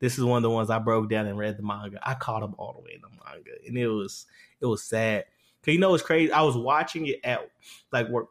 this 0.00 0.18
is 0.18 0.24
one 0.24 0.38
of 0.38 0.42
the 0.42 0.50
ones 0.50 0.70
I 0.70 0.78
broke 0.78 1.08
down 1.08 1.26
and 1.26 1.38
read 1.38 1.56
the 1.56 1.62
manga. 1.62 1.98
I 2.02 2.14
caught 2.14 2.40
them 2.40 2.54
all 2.58 2.74
the 2.74 2.80
way 2.80 2.92
in 2.94 3.00
the 3.00 3.08
manga, 3.24 3.50
and 3.66 3.78
it 3.78 3.88
was 3.88 4.26
it 4.60 4.66
was 4.66 4.82
sad. 4.82 5.24
Cause 5.62 5.74
you 5.74 5.80
know 5.80 5.94
it's 5.94 6.02
crazy. 6.02 6.32
I 6.32 6.42
was 6.42 6.56
watching 6.56 7.06
it 7.06 7.20
at 7.22 7.50
like 7.92 8.08
work. 8.08 8.28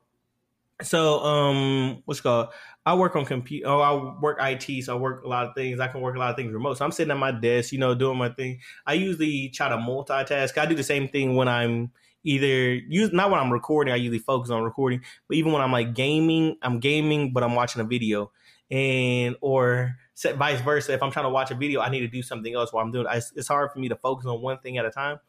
So 0.81 1.19
um, 1.19 2.01
what's 2.05 2.21
called? 2.21 2.50
I 2.86 2.95
work 2.95 3.15
on 3.15 3.25
computer. 3.25 3.67
Oh, 3.67 3.81
I 3.81 4.19
work 4.21 4.38
IT, 4.39 4.83
so 4.86 4.95
I 4.95 5.00
work 5.00 5.25
a 5.25 5.27
lot 5.27 5.45
of 5.48 5.53
things. 5.53 5.79
I 5.79 5.88
can 5.88 6.00
work 6.01 6.15
a 6.15 6.19
lot 6.19 6.29
of 6.29 6.38
things 6.38 6.53
remote. 6.53 6.77
So 6.77 6.86
I'm 6.86 6.91
sitting 6.91 7.12
at 7.12 7.17
my 7.17 7.31
desk, 7.31 7.74
you 7.74 7.79
know, 7.79 7.93
doing 7.93 8.17
my 8.17 8.29
thing. 8.29 8.59
I 8.86 8.93
usually 8.93 9.50
try 9.50 9.67
to 9.67 9.75
multitask. 9.75 10.57
I 10.57 10.65
do 10.65 10.75
the 10.75 10.83
same 10.83 11.09
thing 11.09 11.36
when 11.36 11.50
I'm 11.50 11.91
either 12.24 12.75
use 12.75 13.12
not 13.12 13.29
when 13.29 13.39
I'm 13.39 13.51
recording, 13.51 13.93
I 13.93 13.98
usually 13.98 14.19
focus 14.19 14.50
on 14.51 14.63
recording, 14.63 15.01
but 15.27 15.36
even 15.36 15.51
when 15.51 15.62
I'm 15.62 15.71
like 15.71 15.93
gaming, 15.93 16.57
I'm 16.62 16.79
gaming, 16.79 17.33
but 17.33 17.43
I'm 17.43 17.55
watching 17.55 17.81
a 17.81 17.86
video, 17.86 18.31
and 18.71 19.36
or 19.41 19.95
vice 20.36 20.62
versa. 20.62 20.93
If 20.93 21.03
I'm 21.03 21.12
trying 21.12 21.25
to 21.25 21.29
watch 21.29 21.51
a 21.51 21.55
video, 21.55 21.81
I 21.81 21.89
need 21.89 22.01
to 22.01 22.07
do 22.07 22.21
something 22.21 22.53
else 22.53 22.71
while 22.71 22.86
I'm 22.86 22.91
doing. 22.91 23.05
it. 23.09 23.24
It's 23.36 23.48
hard 23.50 23.71
for 23.74 23.79
me 23.79 23.89
to 23.89 23.95
focus 23.98 24.25
on 24.25 24.41
one 24.41 24.59
thing 24.59 24.77
at 24.77 24.86
a 24.86 24.91
time. 24.91 25.19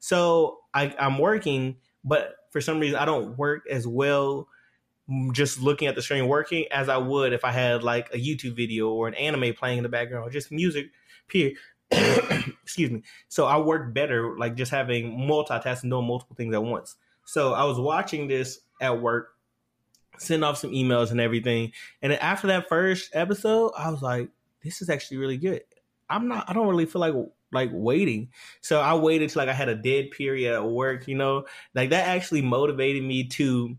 So 0.00 0.58
I, 0.74 0.94
I'm 0.98 1.18
working, 1.18 1.76
but 2.04 2.34
for 2.50 2.60
some 2.60 2.80
reason 2.80 2.98
I 2.98 3.04
don't 3.04 3.38
work 3.38 3.64
as 3.70 3.86
well 3.86 4.48
just 5.32 5.60
looking 5.60 5.86
at 5.86 5.94
the 5.94 6.02
screen 6.02 6.26
working 6.26 6.66
as 6.70 6.88
I 6.88 6.96
would 6.96 7.32
if 7.32 7.44
I 7.44 7.52
had 7.52 7.82
like 7.82 8.12
a 8.12 8.18
YouTube 8.18 8.56
video 8.56 8.90
or 8.90 9.06
an 9.06 9.14
anime 9.14 9.54
playing 9.54 9.78
in 9.78 9.82
the 9.82 9.88
background 9.88 10.26
or 10.26 10.30
just 10.30 10.50
music. 10.50 10.90
Period. 11.28 11.56
Excuse 11.90 12.90
me. 12.90 13.02
So 13.28 13.46
I 13.46 13.58
work 13.58 13.94
better 13.94 14.36
like 14.36 14.56
just 14.56 14.70
having 14.72 15.18
multitasking, 15.18 15.90
doing 15.90 16.06
multiple 16.06 16.34
things 16.36 16.54
at 16.54 16.62
once. 16.62 16.96
So 17.24 17.52
I 17.54 17.64
was 17.64 17.78
watching 17.78 18.28
this 18.28 18.60
at 18.80 19.00
work, 19.00 19.28
send 20.18 20.44
off 20.44 20.58
some 20.58 20.72
emails 20.72 21.10
and 21.10 21.20
everything. 21.20 21.72
And 22.02 22.12
after 22.12 22.48
that 22.48 22.68
first 22.68 23.10
episode, 23.14 23.72
I 23.76 23.90
was 23.90 24.02
like, 24.02 24.30
this 24.64 24.82
is 24.82 24.90
actually 24.90 25.18
really 25.18 25.36
good. 25.36 25.62
I'm 26.08 26.28
not 26.28 26.48
I 26.48 26.52
don't 26.52 26.68
really 26.68 26.86
feel 26.86 27.00
like 27.00 27.14
like 27.52 27.70
waiting. 27.72 28.30
So 28.60 28.80
I 28.80 28.94
waited 28.94 29.30
till 29.30 29.40
like 29.40 29.48
I 29.48 29.52
had 29.52 29.68
a 29.68 29.76
dead 29.76 30.10
period 30.10 30.54
at 30.54 30.64
work, 30.64 31.06
you 31.06 31.14
know. 31.14 31.46
Like 31.74 31.90
that 31.90 32.08
actually 32.08 32.42
motivated 32.42 33.04
me 33.04 33.28
to 33.28 33.76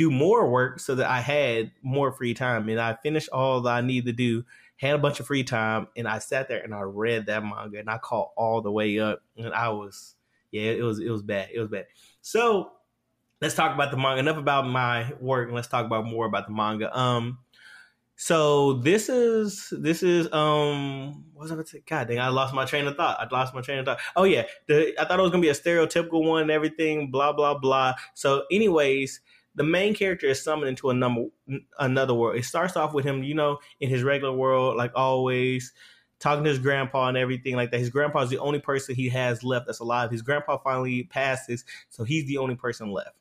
do 0.00 0.10
more 0.10 0.48
work 0.48 0.80
so 0.80 0.94
that 0.94 1.10
I 1.10 1.20
had 1.20 1.72
more 1.82 2.10
free 2.10 2.32
time. 2.32 2.66
And 2.70 2.80
I 2.80 2.96
finished 3.02 3.28
all 3.28 3.60
that 3.60 3.70
I 3.70 3.82
needed 3.82 4.06
to 4.06 4.12
do, 4.14 4.46
had 4.76 4.94
a 4.94 4.98
bunch 4.98 5.20
of 5.20 5.26
free 5.26 5.44
time, 5.44 5.88
and 5.94 6.08
I 6.08 6.20
sat 6.20 6.48
there 6.48 6.62
and 6.62 6.74
I 6.74 6.80
read 6.80 7.26
that 7.26 7.44
manga 7.44 7.78
and 7.78 7.90
I 7.90 7.98
caught 7.98 8.30
all 8.34 8.62
the 8.62 8.72
way 8.72 8.98
up. 8.98 9.22
And 9.36 9.52
I 9.52 9.68
was 9.68 10.14
yeah, 10.52 10.70
it 10.70 10.82
was 10.82 11.00
it 11.00 11.10
was 11.10 11.22
bad. 11.22 11.50
It 11.52 11.60
was 11.60 11.68
bad. 11.68 11.84
So 12.22 12.72
let's 13.42 13.54
talk 13.54 13.74
about 13.74 13.90
the 13.90 13.98
manga. 13.98 14.20
Enough 14.20 14.38
about 14.38 14.66
my 14.66 15.12
work 15.20 15.48
and 15.48 15.54
let's 15.54 15.68
talk 15.68 15.84
about 15.84 16.06
more 16.06 16.24
about 16.24 16.46
the 16.46 16.54
manga. 16.54 16.98
Um 16.98 17.40
so 18.16 18.74
this 18.74 19.10
is 19.10 19.70
this 19.70 20.02
is 20.02 20.32
um 20.32 21.26
what 21.34 21.42
was 21.42 21.52
I 21.52 21.56
gonna 21.56 21.66
say? 21.66 21.82
God 21.86 22.08
dang, 22.08 22.20
I 22.20 22.28
lost 22.28 22.54
my 22.54 22.64
train 22.64 22.86
of 22.86 22.96
thought. 22.96 23.20
I 23.20 23.28
lost 23.30 23.54
my 23.54 23.60
train 23.60 23.80
of 23.80 23.84
thought. 23.84 24.00
Oh 24.16 24.24
yeah, 24.24 24.44
the 24.66 24.98
I 24.98 25.04
thought 25.04 25.18
it 25.18 25.22
was 25.22 25.30
gonna 25.30 25.42
be 25.42 25.50
a 25.50 25.52
stereotypical 25.52 26.26
one 26.26 26.40
and 26.40 26.50
everything, 26.50 27.10
blah 27.10 27.34
blah 27.34 27.58
blah. 27.58 27.96
So, 28.14 28.44
anyways, 28.50 29.20
the 29.54 29.64
main 29.64 29.94
character 29.94 30.26
is 30.26 30.42
summoned 30.42 30.68
into 30.68 30.90
a 30.90 30.94
number 30.94 31.24
another 31.78 32.14
world. 32.14 32.36
It 32.36 32.44
starts 32.44 32.76
off 32.76 32.94
with 32.94 33.04
him, 33.04 33.22
you 33.22 33.34
know, 33.34 33.58
in 33.80 33.90
his 33.90 34.02
regular 34.02 34.32
world, 34.32 34.76
like 34.76 34.92
always, 34.94 35.72
talking 36.20 36.44
to 36.44 36.50
his 36.50 36.58
grandpa 36.58 37.08
and 37.08 37.16
everything 37.16 37.56
like 37.56 37.70
that. 37.72 37.80
His 37.80 37.90
grandpa 37.90 38.20
is 38.22 38.30
the 38.30 38.38
only 38.38 38.60
person 38.60 38.94
he 38.94 39.08
has 39.08 39.42
left 39.42 39.66
that's 39.66 39.80
alive. 39.80 40.10
His 40.10 40.22
grandpa 40.22 40.58
finally 40.58 41.04
passes, 41.04 41.64
so 41.88 42.04
he's 42.04 42.26
the 42.26 42.38
only 42.38 42.54
person 42.54 42.92
left. 42.92 43.16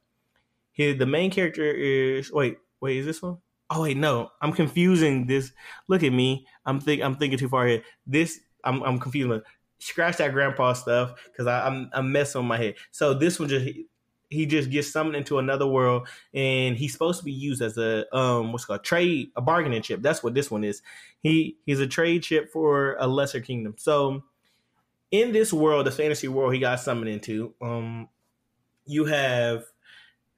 His 0.72 0.98
the 0.98 1.06
main 1.06 1.32
character 1.32 1.64
is 1.64 2.32
wait, 2.32 2.58
wait, 2.80 2.98
is 2.98 3.06
this 3.06 3.22
one? 3.22 3.38
Oh 3.72 3.84
wait, 3.84 3.98
no, 3.98 4.30
I'm 4.42 4.52
confusing 4.52 5.26
this. 5.26 5.52
Look 5.88 6.04
at 6.04 6.14
me. 6.14 6.46
I'm 6.66 6.80
think 6.80 7.02
I'm 7.02 7.16
thinking 7.16 7.40
too 7.40 7.50
far 7.50 7.66
ahead. 7.66 7.84
This 8.06 8.40
I'm 8.64 8.84
I'm 8.84 9.00
confusing. 9.00 9.42
Scratch 9.80 10.18
that 10.18 10.34
grandpa 10.34 10.74
stuff 10.74 11.14
because 11.26 11.48
I'm 11.48 11.90
I'm 11.94 12.12
messing 12.12 12.40
on 12.40 12.48
my 12.48 12.58
head. 12.58 12.76
So 12.92 13.14
this 13.14 13.40
one 13.40 13.50
just 13.50 13.66
he 14.30 14.46
just 14.46 14.70
gets 14.70 14.92
summoned 14.92 15.16
into 15.16 15.40
another 15.40 15.66
world 15.68 16.08
and 16.34 16.78
he's 16.78 16.94
supposed 16.94 17.20
to 17.20 17.26
be 17.26 17.32
used 17.32 17.62
as 17.62 17.78
a 17.78 18.06
um 18.16 18.52
what's 18.52 18.66
called 18.66 18.84
trade 18.84 19.32
a 19.36 19.42
bargaining 19.42 19.82
chip. 19.82 20.02
That's 20.02 20.24
what 20.24 20.34
this 20.34 20.52
one 20.52 20.64
is. 20.64 20.82
He 21.22 21.58
he's 21.66 21.80
a 21.80 21.88
trade 21.88 22.24
chip 22.24 22.52
for 22.52 22.96
a 23.00 23.08
lesser 23.08 23.42
kingdom. 23.42 23.76
So 23.78 24.24
in 25.12 25.32
this 25.32 25.52
world, 25.52 25.88
the 25.88 25.92
fantasy 25.92 26.28
world 26.28 26.54
he 26.54 26.60
got 26.60 26.80
summoned 26.80 27.10
into, 27.10 27.54
um 27.62 28.10
you 28.86 29.06
have 29.06 29.66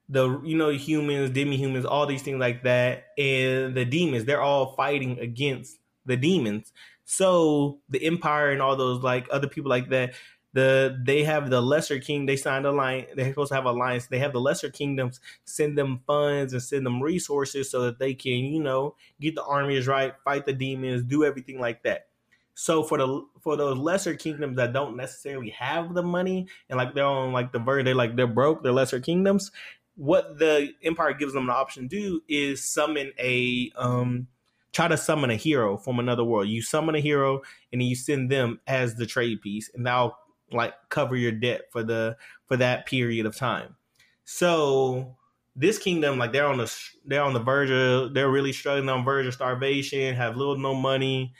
the 0.08 0.40
you 0.42 0.56
know 0.56 0.70
humans, 0.70 1.30
demi 1.30 1.56
humans, 1.56 1.84
all 1.84 2.06
these 2.06 2.22
things 2.22 2.38
like 2.38 2.62
that, 2.64 3.04
and 3.18 3.74
the 3.74 3.84
demons. 3.84 4.24
They're 4.24 4.42
all 4.42 4.74
fighting 4.74 5.18
against 5.18 5.78
the 6.06 6.16
demons. 6.16 6.72
So 7.04 7.80
the 7.88 8.04
empire 8.04 8.50
and 8.50 8.62
all 8.62 8.76
those 8.76 9.02
like 9.02 9.26
other 9.30 9.48
people 9.48 9.70
like 9.70 9.88
that, 9.90 10.14
the 10.52 10.98
they 11.04 11.24
have 11.24 11.50
the 11.50 11.60
lesser 11.60 11.98
king. 11.98 12.26
They 12.26 12.36
signed 12.36 12.66
a 12.66 12.72
line. 12.72 13.06
They're 13.14 13.28
supposed 13.28 13.50
to 13.50 13.54
have 13.54 13.64
alliance. 13.64 14.06
They 14.06 14.18
have 14.18 14.32
the 14.32 14.40
lesser 14.40 14.70
kingdoms 14.70 15.20
send 15.44 15.78
them 15.78 16.00
funds 16.06 16.52
and 16.52 16.62
send 16.62 16.84
them 16.84 17.02
resources 17.02 17.70
so 17.70 17.82
that 17.82 17.98
they 17.98 18.14
can 18.14 18.32
you 18.32 18.62
know 18.62 18.94
get 19.20 19.34
the 19.34 19.44
armies 19.44 19.86
right, 19.86 20.14
fight 20.24 20.46
the 20.46 20.52
demons, 20.52 21.02
do 21.02 21.24
everything 21.24 21.60
like 21.60 21.82
that. 21.84 22.06
So 22.54 22.82
for 22.82 22.98
the 22.98 23.26
for 23.40 23.56
those 23.56 23.78
lesser 23.78 24.14
kingdoms 24.14 24.56
that 24.56 24.72
don't 24.72 24.96
necessarily 24.96 25.50
have 25.50 25.94
the 25.94 26.02
money 26.02 26.48
and 26.68 26.76
like 26.76 26.94
they're 26.94 27.04
on 27.04 27.32
like 27.32 27.52
the 27.52 27.58
verge, 27.58 27.84
they 27.84 27.94
like 27.94 28.16
they're 28.16 28.26
broke, 28.26 28.62
they're 28.62 28.72
lesser 28.72 29.00
kingdoms 29.00 29.50
what 29.94 30.38
the 30.38 30.72
Empire 30.82 31.12
gives 31.12 31.32
them 31.34 31.46
the 31.46 31.52
option 31.52 31.88
to 31.88 31.88
do 31.88 32.22
is 32.28 32.64
summon 32.64 33.12
a 33.18 33.70
um 33.76 34.26
try 34.72 34.88
to 34.88 34.96
summon 34.96 35.30
a 35.30 35.36
hero 35.36 35.76
from 35.76 35.98
another 35.98 36.24
world. 36.24 36.48
You 36.48 36.62
summon 36.62 36.94
a 36.94 37.00
hero 37.00 37.42
and 37.72 37.82
you 37.82 37.94
send 37.94 38.30
them 38.30 38.60
as 38.66 38.94
the 38.94 39.06
trade 39.06 39.42
piece, 39.42 39.70
and 39.74 39.86
that'll 39.86 40.16
like 40.52 40.74
cover 40.88 41.16
your 41.16 41.32
debt 41.32 41.62
for 41.70 41.82
the 41.82 42.16
for 42.46 42.56
that 42.56 42.86
period 42.86 43.26
of 43.26 43.36
time. 43.36 43.76
So 44.24 45.16
this 45.54 45.78
kingdom, 45.78 46.18
like 46.18 46.32
they're 46.32 46.46
on 46.46 46.58
the 46.58 46.72
they're 47.04 47.22
on 47.22 47.34
the 47.34 47.40
verge 47.40 47.70
of 47.70 48.14
they're 48.14 48.30
really 48.30 48.52
struggling 48.52 48.88
on 48.88 49.04
verge 49.04 49.26
of 49.26 49.34
starvation, 49.34 50.14
have 50.14 50.36
little 50.36 50.56
no 50.56 50.74
money, 50.74 51.34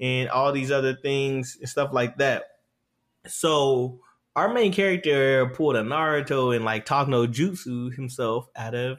and 0.00 0.28
all 0.30 0.52
these 0.52 0.70
other 0.70 0.94
things 0.94 1.56
and 1.60 1.68
stuff 1.68 1.92
like 1.92 2.16
that. 2.18 2.44
So 3.26 4.00
our 4.36 4.48
main 4.48 4.72
character 4.72 5.46
pulled 5.46 5.76
a 5.76 5.82
Naruto 5.82 6.54
and 6.54 6.64
like 6.64 6.86
talk 6.86 7.08
no 7.08 7.26
jutsu 7.26 7.92
himself 7.94 8.48
out 8.56 8.74
of 8.74 8.98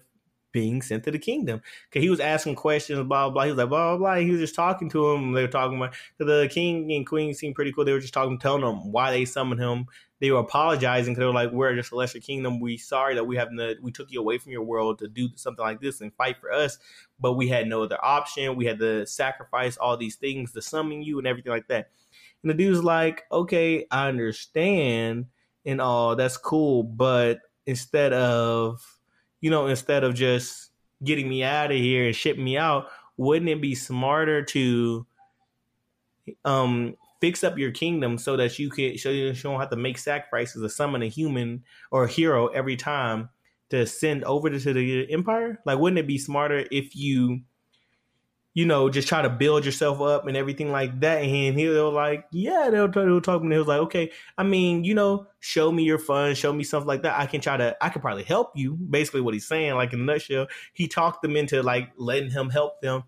being 0.52 0.82
sent 0.82 1.04
to 1.04 1.12
the 1.12 1.20
kingdom 1.20 1.62
because 1.90 2.04
he 2.04 2.10
was 2.10 2.20
asking 2.20 2.56
questions, 2.56 3.02
blah, 3.08 3.30
blah. 3.30 3.44
He 3.44 3.52
was 3.52 3.58
like 3.58 3.70
blah 3.70 3.96
blah 3.96 3.98
blah. 3.98 4.16
He 4.22 4.32
was 4.32 4.40
just 4.40 4.56
talking 4.56 4.90
to 4.90 5.12
him. 5.12 5.34
They 5.34 5.42
were 5.42 5.48
talking 5.48 5.78
about 5.78 5.94
the 6.18 6.50
king 6.52 6.92
and 6.92 7.06
queen 7.06 7.34
seemed 7.34 7.56
pretty 7.56 7.72
cool. 7.72 7.86
They 7.86 7.94
were 7.94 8.00
just 8.00 8.14
talking, 8.14 8.38
telling 8.40 8.64
him 8.64 8.92
why 8.92 9.12
they 9.12 9.26
summoned 9.26 9.62
him. 9.62 9.86
They 10.20 10.32
were 10.32 10.40
apologizing 10.40 11.14
because 11.14 11.22
they 11.22 11.26
were 11.28 11.34
like, 11.34 11.52
"We're 11.52 11.76
just 11.76 11.92
a 11.92 11.96
lesser 11.96 12.20
kingdom. 12.20 12.60
We 12.60 12.78
sorry 12.78 13.16
that 13.16 13.24
we 13.24 13.38
have 13.38 13.50
the 13.56 13.78
we 13.82 13.92
took 13.92 14.12
you 14.12 14.20
away 14.20 14.38
from 14.38 14.52
your 14.52 14.64
world 14.64 15.00
to 15.00 15.08
do 15.08 15.30
something 15.36 15.64
like 15.64 15.80
this 15.80 16.02
and 16.02 16.14
fight 16.14 16.38
for 16.42 16.52
us, 16.52 16.78
but 17.20 17.34
we 17.34 17.48
had 17.48 17.68
no 17.68 17.84
other 17.84 18.04
option. 18.04 18.56
We 18.56 18.66
had 18.66 18.80
to 18.80 19.06
sacrifice 19.06 19.78
all 19.78 19.96
these 19.96 20.16
things 20.16 20.52
to 20.54 20.62
summon 20.62 21.02
you 21.04 21.20
and 21.20 21.28
everything 21.28 21.52
like 21.52 21.68
that." 21.68 21.90
And 22.44 22.50
the 22.50 22.54
dude's 22.54 22.84
like, 22.84 23.24
okay, 23.32 23.86
I 23.92 24.08
understand 24.08 25.26
and 25.66 25.82
all, 25.82 26.16
that's 26.16 26.38
cool, 26.38 26.84
but 26.84 27.40
instead 27.66 28.14
of, 28.14 28.99
you 29.42 29.50
know, 29.50 29.68
instead 29.68 30.04
of 30.04 30.14
just 30.14 30.72
getting 31.04 31.30
me 31.30 31.44
out 31.44 31.72
of 31.72 31.78
here 31.78 32.08
and 32.08 32.16
shipping 32.16 32.44
me 32.44 32.58
out, 32.58 32.88
wouldn't 33.18 33.50
it 33.50 33.62
be 33.62 33.76
smarter 33.76 34.44
to 34.44 35.06
um 36.46 36.96
fix 37.20 37.44
up 37.44 37.58
your 37.58 37.72
kingdom 37.72 38.18
so 38.18 38.38
that 38.38 38.60
you 38.60 38.70
can 38.70 38.98
so 38.98 39.10
you 39.10 39.34
don't 39.34 39.60
have 39.60 39.70
to 39.70 39.76
make 39.76 39.98
sacrifices 39.98 40.64
or 40.64 40.70
summon 40.70 41.02
a 41.02 41.08
human 41.08 41.64
or 41.92 42.06
a 42.06 42.08
hero 42.08 42.48
every 42.48 42.76
time 42.76 43.30
to 43.70 43.86
send 43.86 44.24
over 44.24 44.50
to 44.50 44.74
the 44.74 45.12
empire? 45.12 45.60
Like, 45.66 45.80
wouldn't 45.80 46.00
it 46.00 46.08
be 46.08 46.18
smarter 46.18 46.66
if 46.72 46.96
you 46.96 47.42
you 48.60 48.66
know, 48.66 48.90
just 48.90 49.08
try 49.08 49.22
to 49.22 49.30
build 49.30 49.64
yourself 49.64 50.02
up 50.02 50.28
and 50.28 50.36
everything 50.36 50.70
like 50.70 51.00
that. 51.00 51.24
And 51.24 51.58
he'll 51.58 51.94
like, 51.94 52.26
yeah, 52.34 52.68
they'll, 52.70 52.90
they'll 52.90 53.22
talk 53.22 53.40
to 53.40 53.48
me. 53.48 53.56
He 53.56 53.58
was 53.58 53.70
like, 53.70 53.80
okay, 53.80 54.12
I 54.38 54.44
mean, 54.44 54.84
you 54.84 54.94
know, 54.94 55.28
show 55.40 55.72
me 55.72 55.84
your 55.84 55.98
fun, 55.98 56.36
show 56.36 56.52
me 56.52 56.66
something 56.66 56.86
like 56.86 57.04
that. 57.04 57.18
I 57.18 57.26
can 57.26 57.40
try 57.40 57.56
to, 57.56 57.78
I 57.80 57.88
can 57.88 58.02
probably 58.02 58.24
help 58.24 58.52
you. 58.58 58.74
Basically, 58.74 59.22
what 59.22 59.34
he's 59.34 59.48
saying, 59.48 59.76
like 59.76 59.94
in 59.94 60.02
a 60.02 60.04
nutshell, 60.04 60.48
he 60.74 60.90
talked 60.90 61.22
them 61.22 61.38
into 61.38 61.64
like 61.64 61.92
letting 61.96 62.32
him 62.32 62.50
help 62.50 62.82
them. 62.82 63.04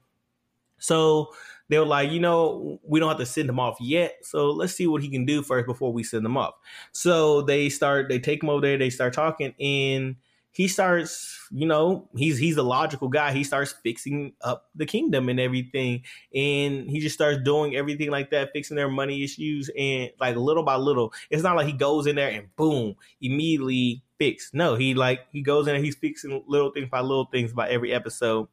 So 0.78 1.34
they 1.68 1.78
were 1.78 1.86
like, 1.86 2.12
you 2.12 2.22
know, 2.22 2.80
we 2.88 3.02
don't 3.02 3.10
have 3.10 3.18
to 3.18 3.26
send 3.26 3.50
him 3.50 3.60
off 3.60 3.76
yet. 3.82 4.20
So 4.22 4.52
let's 4.52 4.72
see 4.72 4.88
what 4.88 5.02
he 5.02 5.10
can 5.10 5.26
do 5.26 5.42
first 5.42 5.68
before 5.68 5.92
we 5.92 6.04
send 6.04 6.26
him 6.26 6.38
off. 6.38 6.54
So 6.94 7.42
they 7.42 7.68
start, 7.68 8.08
they 8.08 8.20
take 8.20 8.42
him 8.42 8.50
over 8.50 8.62
there, 8.62 8.78
they 8.78 8.90
start 8.90 9.12
talking, 9.12 9.54
and 9.60 10.16
he 10.54 10.68
starts, 10.68 11.48
you 11.52 11.66
know, 11.66 12.10
he's 12.16 12.38
he's 12.38 12.58
a 12.58 12.64
logical 12.64 13.08
guy. 13.08 13.32
He 13.32 13.44
starts 13.44 13.74
fixing 13.84 14.34
up 14.42 14.70
the 14.76 14.86
kingdom 14.86 15.30
and 15.30 15.40
everything, 15.40 16.04
and 16.36 16.90
he 16.90 17.00
just 17.00 17.16
starts 17.16 17.40
doing 17.44 17.76
everything 17.76 18.12
like 18.12 18.32
that, 18.32 18.52
fixing 18.52 18.76
their 18.76 18.90
money 18.90 19.24
issues, 19.24 19.70
and 19.78 20.12
like 20.20 20.36
little 20.36 20.64
by 20.64 20.76
little. 20.76 21.14
It's 21.30 21.44
not 21.44 21.56
like 21.56 21.68
he 21.68 21.74
goes 21.74 22.06
in 22.06 22.18
there 22.18 22.30
and 22.30 22.54
boom, 22.58 22.96
immediately 23.22 24.04
fix. 24.20 24.52
No, 24.54 24.76
he 24.76 24.94
like 24.94 25.22
he 25.32 25.42
goes 25.42 25.68
in 25.68 25.76
and 25.76 25.86
he's 25.86 25.96
fixing 25.96 26.44
little 26.48 26.72
things 26.72 26.90
by 26.90 27.00
little 27.00 27.26
things 27.26 27.54
by 27.54 27.70
every 27.70 27.94
episode. 27.94 28.50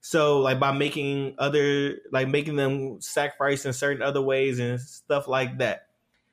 So 0.00 0.40
like 0.40 0.58
by 0.58 0.72
making 0.72 1.36
other 1.38 1.98
like 2.10 2.26
making 2.26 2.56
them 2.56 3.00
sacrifice 3.00 3.64
in 3.66 3.72
certain 3.72 4.02
other 4.02 4.22
ways 4.22 4.58
and 4.58 4.80
stuff 4.80 5.28
like 5.28 5.58
that. 5.58 5.86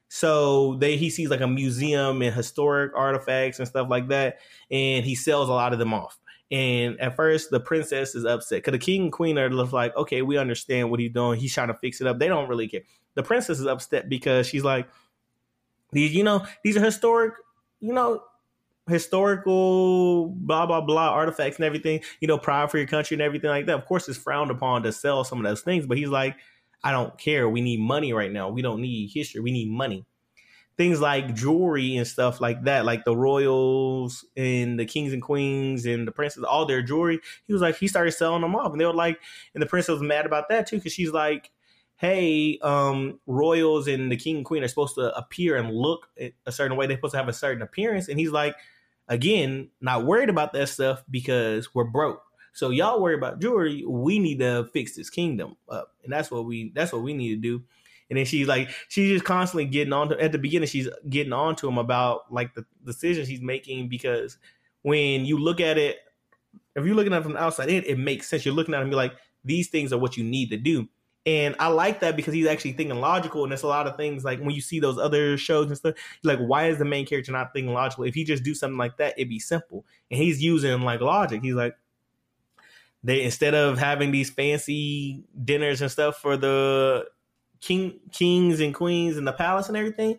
So 0.09 0.75
they 0.75 0.95
he 0.97 1.09
sees 1.09 1.29
like 1.29 1.41
a 1.41 1.47
museum 1.47 2.21
and 2.21 2.33
historic 2.33 2.93
artifacts 2.95 3.59
and 3.59 3.67
stuff 3.67 3.89
like 3.89 4.07
that, 4.09 4.39
and 4.71 5.05
he 5.05 5.15
sells 5.15 5.49
a 5.49 5.53
lot 5.53 5.73
of 5.73 5.79
them 5.79 5.93
off. 5.93 6.19
And 6.49 6.99
at 7.01 7.15
first, 7.15 7.49
the 7.49 7.59
princess 7.59 8.15
is 8.15 8.23
upset 8.23 8.59
because 8.59 8.71
the 8.71 8.79
king 8.79 9.03
and 9.03 9.11
queen 9.11 9.37
are 9.37 9.49
like, 9.49 9.95
okay, 9.97 10.21
we 10.21 10.37
understand 10.37 10.89
what 10.89 10.99
he's 10.99 11.11
doing. 11.11 11.39
He's 11.39 11.53
trying 11.53 11.67
to 11.67 11.73
fix 11.73 11.99
it 11.99 12.07
up. 12.07 12.19
They 12.19 12.29
don't 12.29 12.47
really 12.47 12.69
care. 12.69 12.81
The 13.15 13.23
princess 13.23 13.59
is 13.59 13.65
upset 13.65 14.07
because 14.07 14.47
she's 14.47 14.63
like, 14.63 14.87
these, 15.91 16.13
you 16.13 16.23
know, 16.23 16.45
these 16.63 16.77
are 16.77 16.83
historic, 16.83 17.33
you 17.81 17.91
know, 17.91 18.23
historical 18.87 20.27
blah 20.29 20.65
blah 20.65 20.79
blah 20.79 21.09
artifacts 21.09 21.57
and 21.57 21.65
everything, 21.65 22.01
you 22.21 22.27
know, 22.29 22.37
pride 22.37 22.71
for 22.71 22.77
your 22.77 22.87
country 22.87 23.15
and 23.15 23.21
everything 23.21 23.49
like 23.49 23.65
that. 23.65 23.75
Of 23.75 23.85
course, 23.85 24.07
it's 24.07 24.17
frowned 24.17 24.51
upon 24.51 24.83
to 24.83 24.93
sell 24.93 25.25
some 25.25 25.39
of 25.39 25.43
those 25.43 25.61
things, 25.61 25.85
but 25.85 25.97
he's 25.97 26.07
like, 26.09 26.37
I 26.87 26.91
don't 26.93 27.17
care. 27.17 27.49
We 27.49 27.59
need 27.59 27.81
money 27.81 28.13
right 28.13 28.31
now. 28.31 28.47
We 28.47 28.61
don't 28.61 28.79
need 28.79 29.11
history. 29.13 29.41
We 29.41 29.51
need 29.51 29.69
money. 29.69 30.05
Things 30.77 31.01
like 31.01 31.35
jewelry 31.35 31.97
and 31.97 32.07
stuff 32.07 32.39
like 32.39 32.63
that, 32.63 32.85
like 32.85 33.03
the 33.03 33.13
royals 33.13 34.23
and 34.37 34.79
the 34.79 34.85
kings 34.85 35.11
and 35.11 35.21
queens 35.21 35.85
and 35.85 36.07
the 36.07 36.13
princes, 36.13 36.45
all 36.45 36.65
their 36.65 36.81
jewelry. 36.81 37.19
He 37.45 37.51
was 37.51 37.61
like, 37.61 37.75
he 37.75 37.89
started 37.89 38.11
selling 38.13 38.41
them 38.41 38.55
off, 38.55 38.71
and 38.71 38.79
they 38.79 38.85
were 38.85 38.93
like, 38.93 39.19
and 39.53 39.61
the 39.61 39.67
princess 39.67 39.91
was 39.91 40.01
mad 40.01 40.25
about 40.25 40.47
that 40.47 40.65
too 40.65 40.77
because 40.77 40.93
she's 40.93 41.11
like, 41.11 41.51
hey, 41.97 42.57
um, 42.61 43.19
royals 43.27 43.89
and 43.89 44.09
the 44.09 44.15
king 44.15 44.37
and 44.37 44.45
queen 44.45 44.63
are 44.63 44.69
supposed 44.69 44.95
to 44.95 45.13
appear 45.13 45.57
and 45.57 45.75
look 45.75 46.07
a 46.45 46.51
certain 46.53 46.77
way. 46.77 46.87
They're 46.87 46.95
supposed 46.95 47.15
to 47.15 47.17
have 47.17 47.27
a 47.27 47.33
certain 47.33 47.63
appearance, 47.63 48.07
and 48.07 48.17
he's 48.17 48.31
like, 48.31 48.55
again, 49.09 49.71
not 49.81 50.05
worried 50.05 50.29
about 50.29 50.53
that 50.53 50.69
stuff 50.69 51.03
because 51.11 51.75
we're 51.75 51.83
broke. 51.83 52.21
So 52.57 52.71
y'all 52.71 52.99
worry 52.99 53.13
about 53.13 53.39
jewelry. 53.39 53.85
We 53.85 54.17
need 54.17 54.39
to 54.39 54.67
fix 54.73 54.95
this 54.95 55.11
kingdom 55.11 55.55
up, 55.69 55.93
and 56.03 56.11
that's 56.11 56.31
what 56.31 56.45
we 56.45 56.71
that's 56.73 56.91
what 56.91 57.03
we 57.03 57.13
need 57.13 57.35
to 57.35 57.35
do. 57.35 57.63
And 58.09 58.17
then 58.17 58.25
she's 58.25 58.47
like, 58.47 58.71
she's 58.87 59.11
just 59.11 59.25
constantly 59.25 59.65
getting 59.65 59.93
on 59.93 60.09
to, 60.09 60.19
at 60.19 60.31
the 60.31 60.39
beginning, 60.39 60.67
she's 60.67 60.89
getting 61.07 61.33
on 61.33 61.55
to 61.57 61.67
him 61.67 61.77
about 61.77 62.33
like 62.33 62.55
the 62.55 62.65
decisions 62.83 63.27
he's 63.27 63.41
making 63.41 63.89
because 63.89 64.39
when 64.81 65.23
you 65.23 65.37
look 65.37 65.61
at 65.61 65.77
it, 65.77 65.97
if 66.75 66.83
you're 66.83 66.95
looking 66.95 67.13
at 67.13 67.19
it 67.19 67.23
from 67.23 67.33
the 67.33 67.43
outside 67.43 67.69
in, 67.69 67.83
it 67.83 67.99
makes 67.99 68.27
sense. 68.27 68.43
You're 68.43 68.55
looking 68.55 68.73
at 68.73 68.81
him, 68.81 68.87
you're 68.87 68.97
like, 68.97 69.13
these 69.45 69.67
things 69.67 69.93
are 69.93 69.99
what 69.99 70.17
you 70.17 70.23
need 70.23 70.49
to 70.49 70.57
do. 70.57 70.87
And 71.27 71.55
I 71.59 71.67
like 71.67 71.99
that 71.99 72.15
because 72.15 72.33
he's 72.33 72.47
actually 72.47 72.71
thinking 72.71 72.99
logical. 72.99 73.43
And 73.43 73.51
there's 73.51 73.61
a 73.61 73.67
lot 73.67 73.85
of 73.85 73.97
things 73.97 74.23
like 74.23 74.39
when 74.39 74.51
you 74.51 74.61
see 74.61 74.79
those 74.79 74.97
other 74.97 75.37
shows 75.37 75.67
and 75.67 75.77
stuff, 75.77 75.93
like, 76.23 76.39
why 76.39 76.69
is 76.69 76.79
the 76.79 76.85
main 76.85 77.05
character 77.05 77.33
not 77.33 77.53
thinking 77.53 77.73
logical? 77.73 78.05
If 78.05 78.15
he 78.15 78.23
just 78.23 78.43
do 78.43 78.55
something 78.55 78.79
like 78.79 78.97
that, 78.97 79.13
it'd 79.15 79.29
be 79.29 79.37
simple. 79.37 79.85
And 80.09 80.19
he's 80.19 80.41
using 80.41 80.81
like 80.81 81.01
logic. 81.01 81.43
He's 81.43 81.53
like, 81.53 81.75
they 83.03 83.23
instead 83.23 83.55
of 83.55 83.77
having 83.77 84.11
these 84.11 84.29
fancy 84.29 85.23
dinners 85.43 85.81
and 85.81 85.91
stuff 85.91 86.17
for 86.17 86.37
the 86.37 87.05
king 87.61 87.99
kings 88.11 88.59
and 88.59 88.73
queens 88.73 89.17
and 89.17 89.27
the 89.27 89.33
palace 89.33 89.67
and 89.67 89.77
everything, 89.77 90.17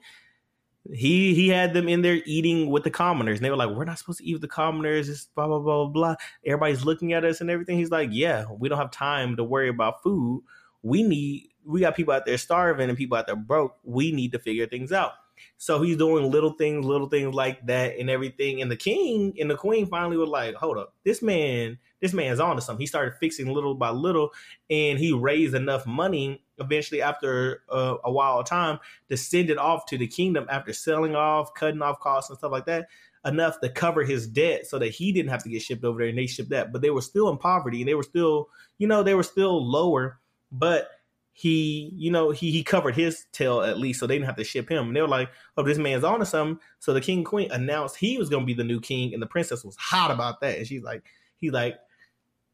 he 0.93 1.35
he 1.35 1.49
had 1.49 1.75
them 1.75 1.89
in 1.89 2.03
there 2.03 2.21
eating 2.25 2.71
with 2.71 2.85
the 2.85 2.91
commoners. 2.91 3.39
And 3.39 3.45
they 3.45 3.51
were 3.51 3.57
like, 3.57 3.71
We're 3.71 3.85
not 3.85 3.99
supposed 3.99 4.19
to 4.19 4.25
eat 4.25 4.35
with 4.35 4.43
the 4.43 4.49
commoners, 4.49 5.09
it's 5.09 5.27
blah 5.35 5.47
blah 5.47 5.59
blah 5.59 5.87
blah. 5.87 6.15
Everybody's 6.45 6.85
looking 6.85 7.13
at 7.13 7.25
us 7.25 7.41
and 7.41 7.51
everything. 7.51 7.79
He's 7.79 7.91
like, 7.91 8.11
Yeah, 8.13 8.47
we 8.59 8.69
don't 8.69 8.79
have 8.79 8.91
time 8.91 9.37
to 9.37 9.45
worry 9.45 9.69
about 9.69 10.03
food 10.03 10.43
we 10.83 11.03
need 11.03 11.49
we 11.65 11.81
got 11.81 11.97
people 11.97 12.15
out 12.15 12.25
there 12.25 12.39
starving 12.39 12.89
and 12.89 12.97
people 12.97 13.19
out 13.19 13.27
there 13.27 13.37
broke. 13.37 13.77
We 13.85 14.11
need 14.11 14.33
to 14.33 14.39
figure 14.39 14.67
things 14.67 14.91
out. 14.91 15.13
So 15.59 15.83
he's 15.83 15.99
doing 15.99 16.31
little 16.31 16.53
things, 16.53 16.85
little 16.85 17.09
things 17.09 17.35
like 17.35 17.65
that 17.67 17.99
and 17.99 18.09
everything. 18.09 18.63
And 18.63 18.71
the 18.71 18.77
king 18.77 19.35
and 19.39 19.51
the 19.51 19.57
queen 19.57 19.87
finally 19.87 20.17
were 20.17 20.27
like, 20.27 20.55
hold 20.55 20.79
up, 20.79 20.95
this 21.05 21.21
man, 21.21 21.79
this 22.01 22.13
man's 22.13 22.41
on 22.41 22.57
to 22.57 22.63
something. 22.63 22.81
He 22.81 22.87
started 22.87 23.15
fixing 23.19 23.53
little 23.53 23.75
by 23.75 23.91
little 23.91 24.31
and 24.71 24.99
he 24.99 25.13
raised 25.13 25.55
enough 25.55 25.87
money 25.87 26.43
eventually 26.59 27.03
after 27.03 27.63
uh, 27.71 27.97
a 28.05 28.11
while 28.11 28.39
of 28.39 28.47
time 28.47 28.79
to 29.09 29.17
send 29.17 29.51
it 29.51 29.59
off 29.59 29.87
to 29.87 29.99
the 29.99 30.07
kingdom 30.07 30.47
after 30.51 30.73
selling 30.73 31.15
off, 31.15 31.55
cutting 31.55 31.83
off 31.83 32.01
costs 32.01 32.31
and 32.31 32.39
stuff 32.39 32.53
like 32.53 32.67
that 32.67 32.87
enough 33.25 33.61
to 33.61 33.69
cover 33.69 34.05
his 34.05 34.29
debt 34.29 34.67
so 34.67 34.79
that 34.79 34.91
he 34.91 35.13
didn't 35.13 35.31
have 35.31 35.43
to 35.43 35.49
get 35.49 35.61
shipped 35.61 35.85
over 35.85 35.99
there 35.99 36.09
and 36.09 36.19
they 36.19 36.27
shipped 36.27 36.51
that. 36.51 36.73
But 36.73 36.83
they 36.83 36.91
were 36.91 37.03
still 37.03 37.29
in 37.29 37.37
poverty 37.37 37.81
and 37.81 37.89
they 37.89 37.95
were 37.95 38.03
still, 38.03 38.49
you 38.79 38.87
know, 38.87 39.03
they 39.03 39.15
were 39.15 39.23
still 39.23 39.65
lower 39.65 40.21
but 40.51 40.89
he, 41.33 41.93
you 41.95 42.11
know, 42.11 42.31
he 42.31 42.51
he 42.51 42.65
covered 42.65 42.97
his 42.97 43.27
tail 43.33 43.61
at 43.61 43.79
least, 43.79 44.01
so 44.01 44.07
they 44.07 44.15
didn't 44.17 44.27
have 44.27 44.37
to 44.37 44.45
ship 44.45 44.69
him. 44.69 44.89
And 44.89 44.97
they 44.97 45.01
were 45.01 45.09
like, 45.09 45.31
"Oh, 45.57 45.63
this 45.63 45.79
man's 45.79 46.05
on 46.05 46.19
to 46.19 46.27
something." 46.27 46.59
So 46.81 46.93
the 46.93 47.01
king 47.01 47.19
and 47.19 47.27
queen 47.27 47.51
announced 47.53 47.97
he 47.97 48.19
was 48.19 48.29
going 48.29 48.43
to 48.43 48.47
be 48.47 48.55
the 48.55 48.65
new 48.65 48.81
king, 48.81 49.13
and 49.13 49.23
the 49.23 49.27
princess 49.27 49.65
was 49.65 49.77
hot 49.77 50.11
about 50.11 50.41
that. 50.41 50.59
And 50.59 50.67
she's 50.67 50.83
like, 50.83 51.05
"He's 51.37 51.53
like, 51.53 51.77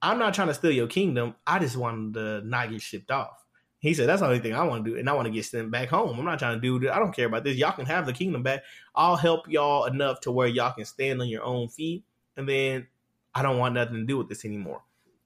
I'm 0.05 0.19
not 0.19 0.35
trying 0.35 0.49
to 0.49 0.55
steal 0.55 0.71
your 0.71 0.87
kingdom. 0.87 1.35
I 1.47 1.59
just 1.59 1.77
wanted 1.77 2.15
to 2.15 2.47
not 2.47 2.71
get 2.71 2.83
shipped 2.83 3.11
off." 3.11 3.45
He 3.79 3.95
said, 3.95 4.09
"That's 4.09 4.21
the 4.21 4.27
only 4.27 4.39
thing 4.39 4.55
I 4.55 4.63
want 4.65 4.85
to 4.85 4.91
do, 4.91 4.99
and 4.99 5.09
I 5.09 5.15
want 5.15 5.27
to 5.27 5.33
get 5.33 5.45
sent 5.45 5.71
back 5.71 5.89
home. 5.89 6.19
I'm 6.19 6.25
not 6.25 6.39
trying 6.39 6.57
to 6.57 6.61
do 6.61 6.79
that. 6.81 6.95
I 6.95 6.99
don't 6.99 7.15
care 7.15 7.27
about 7.27 7.45
this. 7.45 7.57
Y'all 7.57 7.73
can 7.73 7.87
have 7.87 8.07
the 8.07 8.13
kingdom 8.13 8.43
back. 8.43 8.63
I'll 8.95 9.17
help 9.17 9.49
y'all 9.49 9.87
enough 9.87 10.21
to 10.21 10.31
where 10.31 10.47
y'all 10.47 10.73
can 10.73 10.85
stand 10.85 11.21
on 11.21 11.29
your 11.29 11.43
own 11.43 11.69
feet, 11.69 12.05
and 12.37 12.49
then 12.49 12.87
I 13.35 13.43
don't 13.43 13.59
want 13.59 13.75
nothing 13.75 13.97
to 13.97 14.05
do 14.05 14.19
with 14.19 14.29
this 14.29 14.45
anymore." 14.45 14.83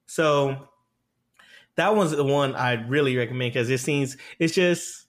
So 0.07 0.69
that 1.75 1.95
one's 1.95 2.13
the 2.13 2.25
one 2.25 2.55
I'd 2.55 2.89
really 2.89 3.17
recommend 3.17 3.53
because 3.53 3.69
it 3.69 3.79
seems 3.79 4.17
it's 4.39 4.55
just 4.55 5.08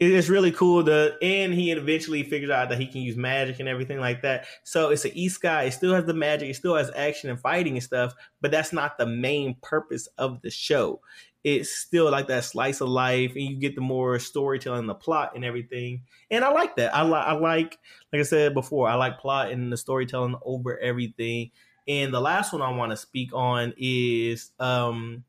it's 0.00 0.28
really 0.28 0.50
cool 0.50 0.84
to 0.84 1.14
and 1.22 1.54
he 1.54 1.70
eventually 1.70 2.24
figures 2.24 2.50
out 2.50 2.68
that 2.68 2.80
he 2.80 2.86
can 2.86 3.00
use 3.00 3.16
magic 3.16 3.60
and 3.60 3.68
everything 3.68 4.00
like 4.00 4.22
that. 4.22 4.46
So 4.64 4.90
it's 4.90 5.04
an 5.04 5.12
isekai. 5.12 5.68
it 5.68 5.72
still 5.72 5.94
has 5.94 6.04
the 6.04 6.14
magic. 6.14 6.50
It 6.50 6.54
still 6.54 6.74
has 6.74 6.90
action 6.96 7.30
and 7.30 7.40
fighting 7.40 7.74
and 7.74 7.82
stuff 7.82 8.14
but 8.40 8.50
that's 8.50 8.72
not 8.72 8.98
the 8.98 9.06
main 9.06 9.56
purpose 9.62 10.08
of 10.18 10.42
the 10.42 10.50
show. 10.50 11.00
It's 11.44 11.70
still 11.70 12.10
like 12.10 12.28
that 12.28 12.44
slice 12.44 12.80
of 12.80 12.88
life 12.88 13.32
and 13.34 13.44
you 13.44 13.56
get 13.56 13.74
the 13.74 13.82
more 13.82 14.18
storytelling 14.18 14.86
the 14.86 14.94
plot 14.94 15.32
and 15.34 15.44
everything. 15.44 16.02
And 16.30 16.44
i 16.44 16.50
like 16.50 16.76
that. 16.76 16.94
I 16.94 17.02
like 17.02 17.26
i 17.26 17.32
like 17.32 17.78
like 18.12 18.20
i 18.20 18.24
said 18.24 18.54
before 18.54 18.88
i 18.88 18.94
like 18.94 19.18
plot 19.18 19.50
and 19.50 19.72
the 19.72 19.76
storytelling 19.76 20.36
over 20.44 20.78
everything. 20.78 21.50
And 21.86 22.12
the 22.12 22.20
last 22.20 22.52
one 22.52 22.62
i 22.62 22.70
want 22.70 22.90
to 22.90 22.96
speak 22.96 23.30
on 23.32 23.74
is 23.76 24.50
um 24.58 25.24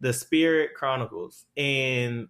the 0.00 0.12
Spirit 0.12 0.74
Chronicles, 0.74 1.44
and 1.56 2.28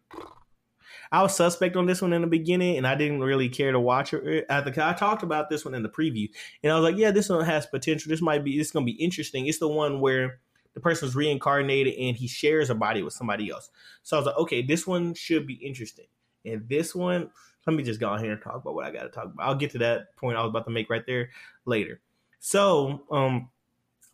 I 1.12 1.22
was 1.22 1.36
suspect 1.36 1.76
on 1.76 1.86
this 1.86 2.02
one 2.02 2.12
in 2.12 2.22
the 2.22 2.28
beginning, 2.28 2.76
and 2.76 2.86
I 2.86 2.94
didn't 2.94 3.20
really 3.20 3.48
care 3.48 3.72
to 3.72 3.80
watch 3.80 4.12
it. 4.12 4.46
At 4.48 4.64
the, 4.64 4.86
I 4.86 4.92
talked 4.92 5.22
about 5.22 5.50
this 5.50 5.64
one 5.64 5.74
in 5.74 5.82
the 5.82 5.88
preview, 5.88 6.28
and 6.62 6.72
I 6.72 6.78
was 6.78 6.84
like, 6.84 6.96
"Yeah, 6.96 7.10
this 7.10 7.28
one 7.28 7.44
has 7.44 7.66
potential. 7.66 8.10
This 8.10 8.22
might 8.22 8.44
be. 8.44 8.58
This 8.58 8.68
is 8.68 8.72
to 8.72 8.80
be 8.80 8.92
interesting." 8.92 9.46
It's 9.46 9.58
the 9.58 9.68
one 9.68 10.00
where 10.00 10.40
the 10.74 10.80
person's 10.80 11.16
reincarnated 11.16 11.94
and 11.94 12.16
he 12.16 12.28
shares 12.28 12.70
a 12.70 12.74
body 12.74 13.02
with 13.02 13.12
somebody 13.12 13.50
else. 13.50 13.70
So 14.02 14.16
I 14.16 14.20
was 14.20 14.26
like, 14.26 14.38
"Okay, 14.38 14.62
this 14.62 14.86
one 14.86 15.14
should 15.14 15.46
be 15.46 15.54
interesting." 15.54 16.06
And 16.44 16.68
this 16.68 16.94
one, 16.94 17.30
let 17.66 17.76
me 17.76 17.82
just 17.82 18.00
go 18.00 18.12
ahead 18.12 18.30
and 18.30 18.40
talk 18.40 18.56
about 18.56 18.74
what 18.74 18.86
I 18.86 18.90
got 18.90 19.02
to 19.02 19.08
talk 19.08 19.26
about. 19.26 19.46
I'll 19.46 19.54
get 19.54 19.72
to 19.72 19.78
that 19.78 20.16
point 20.16 20.38
I 20.38 20.42
was 20.42 20.50
about 20.50 20.64
to 20.66 20.70
make 20.70 20.88
right 20.88 21.04
there 21.06 21.30
later. 21.64 22.00
So, 22.40 23.02
um, 23.10 23.50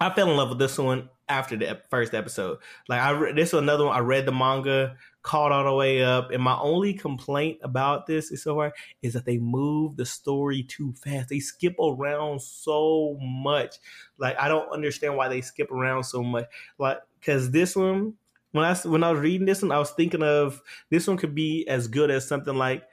I 0.00 0.10
fell 0.10 0.30
in 0.30 0.37
love 0.37 0.48
with 0.48 0.58
this 0.58 0.76
one 0.76 1.08
after 1.28 1.56
the 1.56 1.80
first 1.90 2.14
episode. 2.14 2.58
Like 2.88 3.00
I 3.00 3.10
re- 3.10 3.32
this 3.32 3.48
is 3.48 3.58
another 3.58 3.87
one. 3.87 3.96
I 3.96 4.00
read 4.00 4.26
the 4.26 4.32
manga, 4.32 4.96
caught 5.24 5.50
all 5.50 5.64
the 5.64 5.74
way 5.74 6.04
up, 6.04 6.30
and 6.30 6.40
my 6.40 6.56
only 6.58 6.94
complaint 6.94 7.58
about 7.64 8.06
this 8.06 8.30
is 8.30 8.44
so 8.44 8.54
far 8.54 8.72
is 9.02 9.14
that 9.14 9.24
they 9.24 9.38
move 9.38 9.96
the 9.96 10.06
story 10.06 10.62
too 10.62 10.92
fast. 10.92 11.30
They 11.30 11.40
skip 11.40 11.74
around 11.80 12.40
so 12.40 13.18
much. 13.20 13.76
Like 14.18 14.38
I 14.38 14.46
don't 14.46 14.68
understand 14.68 15.16
why 15.16 15.28
they 15.28 15.40
skip 15.40 15.72
around 15.72 16.04
so 16.04 16.22
much. 16.22 16.46
Like 16.78 16.98
because 17.18 17.50
this 17.50 17.74
one. 17.74 18.14
When 18.52 18.64
I 18.64 18.72
when 18.84 19.02
I 19.02 19.10
was 19.10 19.18
reading 19.18 19.46
this 19.48 19.62
one, 19.62 19.72
I 19.72 19.80
was 19.80 19.90
thinking 19.90 20.22
of 20.22 20.62
this 20.88 21.08
one 21.08 21.16
could 21.16 21.34
be 21.34 21.66
as 21.66 21.88
good 21.88 22.08
as 22.08 22.28
something 22.28 22.54
like 22.54 22.84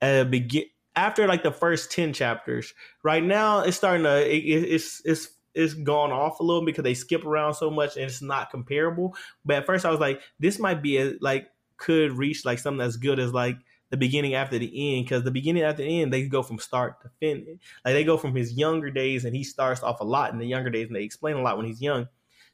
a 0.00 0.22
begin 0.22 0.66
after 0.94 1.26
like 1.26 1.42
the 1.42 1.50
first 1.50 1.90
ten 1.90 2.12
chapters. 2.12 2.74
Right 3.02 3.24
now, 3.24 3.62
it's 3.62 3.76
starting 3.76 4.04
to 4.04 4.24
it, 4.24 4.38
it's 4.38 5.02
it's 5.04 5.30
it's 5.54 5.74
gone 5.74 6.12
off 6.12 6.38
a 6.38 6.44
little 6.44 6.64
because 6.64 6.84
they 6.84 6.94
skip 6.94 7.24
around 7.24 7.54
so 7.54 7.70
much 7.70 7.96
and 7.96 8.04
it's 8.04 8.22
not 8.22 8.50
comparable. 8.50 9.16
But 9.44 9.56
at 9.56 9.66
first 9.66 9.84
I 9.84 9.90
was 9.90 9.98
like, 9.98 10.20
this 10.38 10.58
might 10.58 10.80
be 10.82 10.98
a, 10.98 11.14
like 11.20 11.48
could 11.80 12.12
reach 12.12 12.44
like 12.44 12.58
something 12.58 12.86
as 12.86 12.96
good 12.96 13.18
as 13.18 13.32
like 13.32 13.56
the 13.88 13.96
beginning 13.96 14.34
after 14.34 14.58
the 14.58 14.96
end 14.96 15.04
because 15.04 15.24
the 15.24 15.30
beginning 15.30 15.64
after 15.64 15.82
the 15.82 16.02
end 16.02 16.12
they 16.12 16.28
go 16.28 16.42
from 16.42 16.58
start 16.58 17.00
to 17.02 17.10
finish. 17.18 17.58
Like 17.84 17.94
they 17.94 18.04
go 18.04 18.16
from 18.16 18.34
his 18.34 18.52
younger 18.52 18.90
days 18.90 19.24
and 19.24 19.34
he 19.34 19.42
starts 19.42 19.82
off 19.82 20.00
a 20.00 20.04
lot 20.04 20.32
in 20.32 20.38
the 20.38 20.46
younger 20.46 20.70
days 20.70 20.86
and 20.86 20.94
they 20.94 21.02
explain 21.02 21.36
a 21.36 21.42
lot 21.42 21.56
when 21.56 21.66
he's 21.66 21.82
young, 21.82 22.06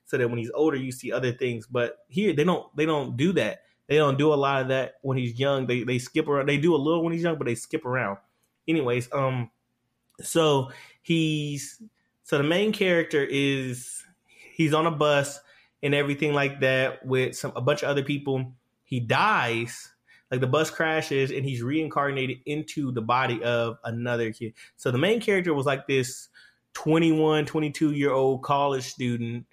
so 0.07 0.17
that 0.17 0.29
when 0.29 0.39
he's 0.39 0.53
older 0.55 0.77
you 0.77 0.93
see 0.93 1.13
other 1.13 1.33
things. 1.33 1.67
But 1.67 1.99
here 2.09 2.33
they 2.33 2.45
don't 2.45 2.75
they 2.77 2.87
don't 2.87 3.17
do 3.17 3.33
that. 3.35 3.65
They 3.89 3.97
don't 3.97 4.19
do 4.19 4.33
a 4.33 4.35
lot 4.35 4.63
of 4.63 4.69
that 4.69 4.95
when 5.03 5.19
he's 5.19 5.39
young. 5.39 5.67
They 5.67 5.83
they 5.83 5.99
skip 5.99 6.29
around. 6.29 6.49
They 6.49 6.57
do 6.57 6.75
a 6.75 6.77
little 6.77 7.05
when 7.05 7.13
he's 7.13 7.23
young, 7.23 7.37
but 7.37 7.47
they 7.47 7.55
skip 7.55 7.85
around. 7.85 8.19
Anyways, 8.67 9.13
um, 9.13 9.51
so 10.21 10.71
he's 11.03 11.83
so 12.25 12.39
the 12.39 12.45
main 12.45 12.73
character 12.73 13.23
is 13.23 14.03
he's 14.55 14.73
on 14.73 14.87
a 14.87 14.91
bus 14.91 15.39
and 15.83 15.95
everything 15.95 16.33
like 16.33 16.61
that 16.61 17.05
with 17.05 17.37
some 17.37 17.53
a 17.55 17.61
bunch 17.61 17.83
of 17.83 17.89
other 17.89 18.03
people. 18.03 18.56
He 18.87 19.01
dies, 19.01 19.93
like 20.31 20.41
the 20.41 20.47
bus 20.47 20.71
crashes 20.71 21.31
and 21.31 21.45
he's 21.45 21.63
reincarnated 21.63 22.39
into 22.47 22.91
the 22.93 23.03
body 23.03 23.43
of 23.43 23.77
another 23.85 24.33
kid. 24.33 24.55
So 24.77 24.91
the 24.91 24.99
main 24.99 25.21
character 25.21 25.53
was 25.53 25.67
like 25.67 25.87
this 25.87 26.29
21, 26.75 27.47
22 27.47 27.93
year 27.93 28.13
old 28.13 28.43
college 28.43 28.85
student 28.85 29.45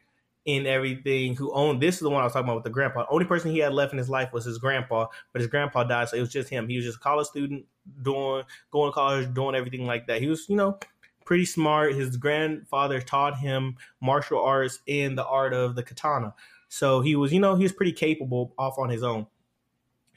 in 0.46 0.68
everything 0.68 1.36
who 1.36 1.54
owned 1.54 1.82
this 1.82 1.96
is 1.96 2.02
the 2.02 2.10
one 2.10 2.22
I 2.22 2.26
was 2.26 2.34
talking 2.34 2.46
about 2.46 2.56
with 2.56 2.64
the 2.66 2.70
grandpa. 2.70 3.06
Only 3.10 3.26
person 3.26 3.52
he 3.52 3.60
had 3.60 3.74
left 3.74 3.94
in 3.94 3.98
his 3.98 4.10
life 4.10 4.34
was 4.34 4.46
his 4.46 4.58
grandpa, 4.58 5.08
but 5.32 5.42
his 5.42 5.50
grandpa 5.50 5.84
died, 5.86 6.10
so 6.10 6.18
it 6.18 6.20
was 6.20 6.32
just 6.32 6.50
him. 6.50 6.68
He 6.68 6.76
was 6.76 6.86
just 6.86 6.98
a 6.98 7.02
college 7.02 7.28
student 7.28 7.66
doing 8.02 8.44
going 8.72 8.92
to 8.92 8.94
college, 8.94 9.34
doing 9.34 9.56
everything 9.56 9.86
like 9.86 10.08
that. 10.08 10.22
He 10.22 10.28
was, 10.28 10.50
you 10.50 10.58
know, 10.58 10.78
pretty 11.26 11.46
smart. 11.46 11.96
His 11.96 12.18
grandfather 12.18 13.00
taught 13.00 13.38
him 13.38 13.78
martial 14.02 14.44
arts 14.44 14.80
and 14.88 15.18
the 15.18 15.26
art 15.26 15.54
of 15.54 15.76
the 15.76 15.84
katana. 15.84 16.34
So 16.74 17.02
he 17.02 17.16
was, 17.16 17.32
you 17.32 17.40
know, 17.40 17.54
he 17.54 17.62
was 17.62 17.72
pretty 17.72 17.92
capable 17.92 18.52
off 18.58 18.80
on 18.80 18.90
his 18.90 19.04
own. 19.04 19.28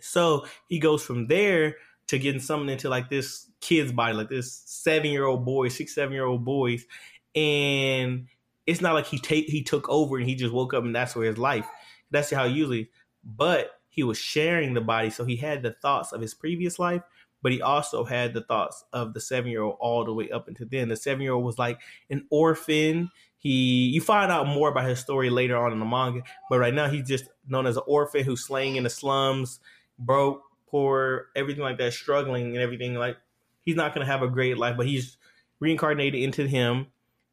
So 0.00 0.46
he 0.70 0.78
goes 0.78 1.02
from 1.02 1.26
there 1.26 1.76
to 2.06 2.18
getting 2.18 2.40
summoned 2.40 2.70
into 2.70 2.88
like 2.88 3.10
this 3.10 3.50
kid's 3.60 3.92
body, 3.92 4.14
like 4.14 4.30
this 4.30 4.62
seven 4.64 5.10
year 5.10 5.26
old 5.26 5.44
boy, 5.44 5.68
six, 5.68 5.94
seven 5.94 6.14
year 6.14 6.24
old 6.24 6.46
boys. 6.46 6.86
and 7.34 8.28
it's 8.66 8.80
not 8.80 8.94
like 8.94 9.04
he 9.04 9.18
take 9.18 9.48
he 9.48 9.62
took 9.62 9.86
over 9.90 10.16
and 10.16 10.26
he 10.26 10.34
just 10.34 10.52
woke 10.52 10.72
up 10.72 10.82
and 10.82 10.96
that's 10.96 11.14
where 11.14 11.26
his 11.26 11.36
life. 11.36 11.66
That's 12.10 12.30
how 12.30 12.44
usually, 12.44 12.88
but 13.22 13.72
he 13.90 14.02
was 14.02 14.16
sharing 14.16 14.72
the 14.72 14.80
body, 14.80 15.10
so 15.10 15.26
he 15.26 15.36
had 15.36 15.62
the 15.62 15.76
thoughts 15.82 16.12
of 16.12 16.22
his 16.22 16.32
previous 16.32 16.78
life, 16.78 17.02
but 17.42 17.52
he 17.52 17.60
also 17.60 18.02
had 18.02 18.32
the 18.32 18.40
thoughts 18.40 18.82
of 18.94 19.12
the 19.12 19.20
seven 19.20 19.50
year 19.50 19.62
old 19.62 19.76
all 19.78 20.06
the 20.06 20.14
way 20.14 20.30
up 20.30 20.48
until 20.48 20.68
then. 20.70 20.88
The 20.88 20.96
seven 20.96 21.20
year 21.20 21.32
old 21.32 21.44
was 21.44 21.58
like 21.58 21.80
an 22.08 22.26
orphan. 22.30 23.10
He 23.38 23.88
you 23.88 24.00
find 24.00 24.32
out 24.32 24.46
more 24.46 24.68
about 24.70 24.88
his 24.88 24.98
story 24.98 25.30
later 25.30 25.56
on 25.56 25.72
in 25.72 25.78
the 25.78 25.84
manga, 25.84 26.22
but 26.50 26.58
right 26.58 26.74
now 26.74 26.88
he's 26.88 27.06
just 27.06 27.28
known 27.48 27.66
as 27.66 27.76
an 27.76 27.82
orphan 27.86 28.24
who's 28.24 28.44
slaying 28.44 28.76
in 28.76 28.84
the 28.84 28.90
slums, 28.90 29.60
broke, 29.98 30.42
poor, 30.66 31.26
everything 31.36 31.62
like 31.62 31.78
that, 31.78 31.92
struggling 31.92 32.46
and 32.48 32.58
everything. 32.58 32.94
Like 32.94 33.16
he's 33.62 33.76
not 33.76 33.94
gonna 33.94 34.06
have 34.06 34.22
a 34.22 34.28
great 34.28 34.58
life, 34.58 34.76
but 34.76 34.86
he's 34.86 35.16
reincarnated 35.60 36.20
into 36.20 36.46
him 36.46 36.86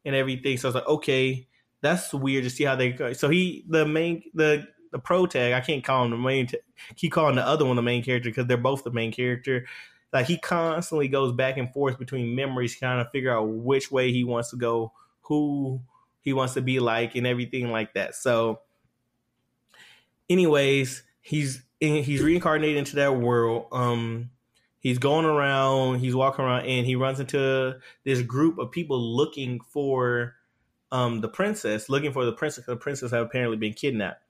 and 0.04 0.14
everything. 0.14 0.56
So 0.56 0.68
I 0.68 0.70
was 0.70 0.74
like, 0.74 0.88
okay, 0.88 1.46
that's 1.80 2.12
weird 2.12 2.44
to 2.44 2.50
see 2.50 2.64
how 2.64 2.76
they 2.76 2.90
go. 2.90 3.12
So 3.12 3.28
he, 3.28 3.64
the 3.68 3.86
main, 3.86 4.22
the 4.34 4.66
the 4.92 4.98
pro 4.98 5.26
tag, 5.26 5.52
I 5.52 5.60
can't 5.60 5.82
call 5.82 6.04
him 6.04 6.12
the 6.12 6.16
main. 6.16 6.46
T- 6.46 6.58
keep 6.94 7.12
calling 7.12 7.34
the 7.34 7.46
other 7.46 7.64
one 7.64 7.76
the 7.76 7.82
main 7.82 8.04
character 8.04 8.30
because 8.30 8.46
they're 8.46 8.56
both 8.56 8.84
the 8.84 8.92
main 8.92 9.10
character. 9.10 9.66
Like 10.12 10.26
he 10.26 10.38
constantly 10.38 11.08
goes 11.08 11.32
back 11.32 11.56
and 11.56 11.72
forth 11.72 11.98
between 11.98 12.36
memories, 12.36 12.78
trying 12.78 13.04
to 13.04 13.10
figure 13.10 13.36
out 13.36 13.48
which 13.48 13.90
way 13.90 14.12
he 14.12 14.22
wants 14.22 14.50
to 14.50 14.56
go, 14.56 14.92
who 15.22 15.80
he 16.24 16.32
wants 16.32 16.54
to 16.54 16.62
be 16.62 16.80
like, 16.80 17.14
and 17.14 17.26
everything 17.26 17.70
like 17.70 17.94
that. 17.94 18.14
So, 18.14 18.60
anyways, 20.28 21.02
he's 21.20 21.62
he's 21.78 22.22
reincarnated 22.22 22.78
into 22.78 22.96
that 22.96 23.16
world. 23.16 23.66
Um, 23.70 24.30
he's 24.80 24.98
going 24.98 25.26
around, 25.26 25.98
he's 26.00 26.14
walking 26.14 26.44
around, 26.44 26.64
and 26.66 26.86
he 26.86 26.96
runs 26.96 27.20
into 27.20 27.78
this 28.04 28.22
group 28.22 28.58
of 28.58 28.70
people 28.70 28.98
looking 28.98 29.60
for 29.60 30.34
um, 30.90 31.20
the 31.20 31.28
princess, 31.28 31.88
looking 31.88 32.12
for 32.12 32.24
the 32.24 32.32
princess. 32.32 32.64
The 32.64 32.76
princess 32.76 33.10
have 33.10 33.26
apparently 33.26 33.58
been 33.58 33.74
kidnapped. 33.74 34.22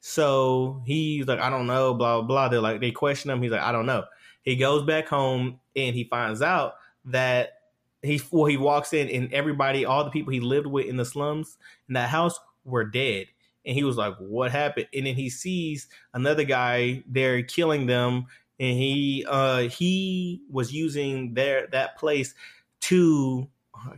So 0.00 0.82
he's 0.84 1.26
like, 1.26 1.40
I 1.40 1.48
don't 1.48 1.66
know, 1.66 1.94
blah 1.94 2.18
blah 2.18 2.26
blah. 2.26 2.48
They're 2.48 2.60
like, 2.60 2.80
they 2.80 2.90
question 2.90 3.30
him. 3.30 3.40
He's 3.40 3.52
like, 3.52 3.62
I 3.62 3.72
don't 3.72 3.86
know. 3.86 4.04
He 4.42 4.56
goes 4.56 4.84
back 4.84 5.08
home 5.08 5.60
and 5.74 5.94
he 5.94 6.04
finds 6.04 6.42
out 6.42 6.74
that 7.06 7.55
he 8.02 8.20
well, 8.30 8.46
he 8.46 8.56
walks 8.56 8.92
in 8.92 9.08
and 9.08 9.32
everybody, 9.32 9.84
all 9.84 10.04
the 10.04 10.10
people 10.10 10.32
he 10.32 10.40
lived 10.40 10.66
with 10.66 10.86
in 10.86 10.96
the 10.96 11.04
slums 11.04 11.58
in 11.88 11.94
that 11.94 12.10
house 12.10 12.38
were 12.64 12.84
dead. 12.84 13.26
And 13.64 13.74
he 13.74 13.84
was 13.84 13.96
like, 13.96 14.16
What 14.18 14.50
happened? 14.52 14.88
And 14.94 15.06
then 15.06 15.14
he 15.14 15.30
sees 15.30 15.88
another 16.14 16.44
guy 16.44 17.02
there 17.06 17.42
killing 17.42 17.86
them 17.86 18.26
and 18.58 18.78
he 18.78 19.24
uh 19.28 19.68
he 19.68 20.40
was 20.50 20.72
using 20.72 21.34
their 21.34 21.66
that 21.72 21.98
place 21.98 22.34
to 22.80 23.48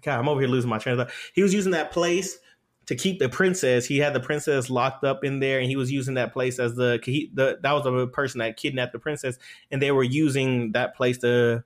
God, 0.03 0.19
I'm 0.19 0.29
over 0.29 0.41
here 0.41 0.49
losing 0.49 0.71
my 0.71 0.79
train 0.79 0.99
of 0.99 1.07
thought. 1.07 1.15
He 1.35 1.43
was 1.43 1.55
using 1.55 1.73
that 1.73 1.93
place 1.93 2.39
to 2.87 2.97
keep 2.97 3.19
the 3.19 3.29
princess. 3.29 3.87
He 3.87 3.99
had 3.99 4.15
the 4.15 4.21
princess 4.21 4.71
locked 4.71 5.05
up 5.05 5.25
in 5.25 5.41
there, 5.41 5.61
and 5.61 5.69
he 5.69 5.77
was 5.77 5.93
using 5.93 6.15
that 6.15 6.33
place 6.33 6.59
as 6.59 6.75
the, 6.75 7.01
he, 7.05 7.31
the 7.35 7.59
that 7.63 7.73
was 7.73 7.85
the 7.85 8.07
person 8.09 8.39
that 8.39 8.57
kidnapped 8.57 8.93
the 8.93 8.99
princess, 8.99 9.39
and 9.71 9.81
they 9.81 9.93
were 9.93 10.03
using 10.03 10.73
that 10.73 10.97
place 10.97 11.19
to 11.19 11.65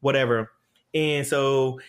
whatever. 0.00 0.50
And 0.94 1.26
so 1.26 1.80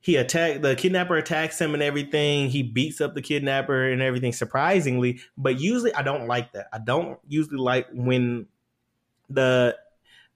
he 0.00 0.16
attacked 0.16 0.62
the 0.62 0.74
kidnapper 0.74 1.16
attacks 1.16 1.60
him 1.60 1.74
and 1.74 1.82
everything. 1.82 2.48
He 2.48 2.62
beats 2.62 3.00
up 3.00 3.14
the 3.14 3.22
kidnapper 3.22 3.90
and 3.90 4.02
everything. 4.02 4.32
Surprisingly, 4.32 5.20
but 5.36 5.60
usually 5.60 5.94
I 5.94 6.02
don't 6.02 6.26
like 6.26 6.52
that. 6.52 6.66
I 6.72 6.78
don't 6.78 7.18
usually 7.28 7.58
like 7.58 7.86
when 7.92 8.46
the 9.28 9.76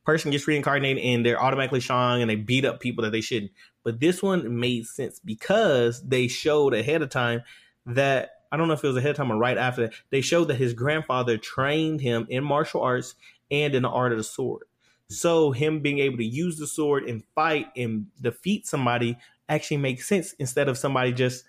person 0.05 0.31
gets 0.31 0.47
reincarnated 0.47 1.03
and 1.03 1.25
they're 1.25 1.43
automatically 1.43 1.81
strong 1.81 2.21
and 2.21 2.31
they 2.31 2.37
beat 2.37 2.65
up 2.65 2.81
people 2.81 3.03
that 3.05 3.11
they 3.11 3.23
shouldn't. 3.23 3.53
But 3.83 4.01
this 4.01 4.23
one 4.23 4.61
made 4.61 4.87
sense 4.87 5.19
because 5.19 6.03
they 6.07 6.29
showed 6.29 6.75
ahead 6.75 7.03
of 7.03 7.09
time 7.09 7.43
that 7.87 8.31
I 8.53 8.57
don't 8.57 8.69
know 8.69 8.75
if 8.75 8.85
it 8.85 8.89
was 8.89 8.97
ahead 8.97 9.13
of 9.13 9.17
time 9.17 9.33
or 9.33 9.37
right 9.37 9.59
after 9.59 9.83
that. 9.83 9.95
They 10.11 10.21
showed 10.21 10.49
that 10.49 10.57
his 10.57 10.75
grandfather 10.75 11.39
trained 11.39 12.01
him 12.01 12.27
in 12.29 12.45
martial 12.45 12.83
arts 12.83 13.15
and 13.51 13.75
in 13.75 13.83
the 13.83 13.89
art 13.89 14.13
of 14.13 14.19
the 14.19 14.25
sword. 14.25 14.65
So 15.11 15.53
him 15.53 15.81
being 15.81 15.99
able 15.99 16.17
to 16.19 16.25
use 16.25 16.57
the 16.57 16.67
sword 16.67 17.05
and 17.05 17.23
fight 17.35 17.67
and 17.77 18.07
defeat 18.21 18.67
somebody 18.67 19.17
actually 19.49 19.77
makes 19.77 20.09
sense 20.09 20.33
instead 20.35 20.69
of 20.69 20.79
somebody 20.79 21.13
just 21.13 21.45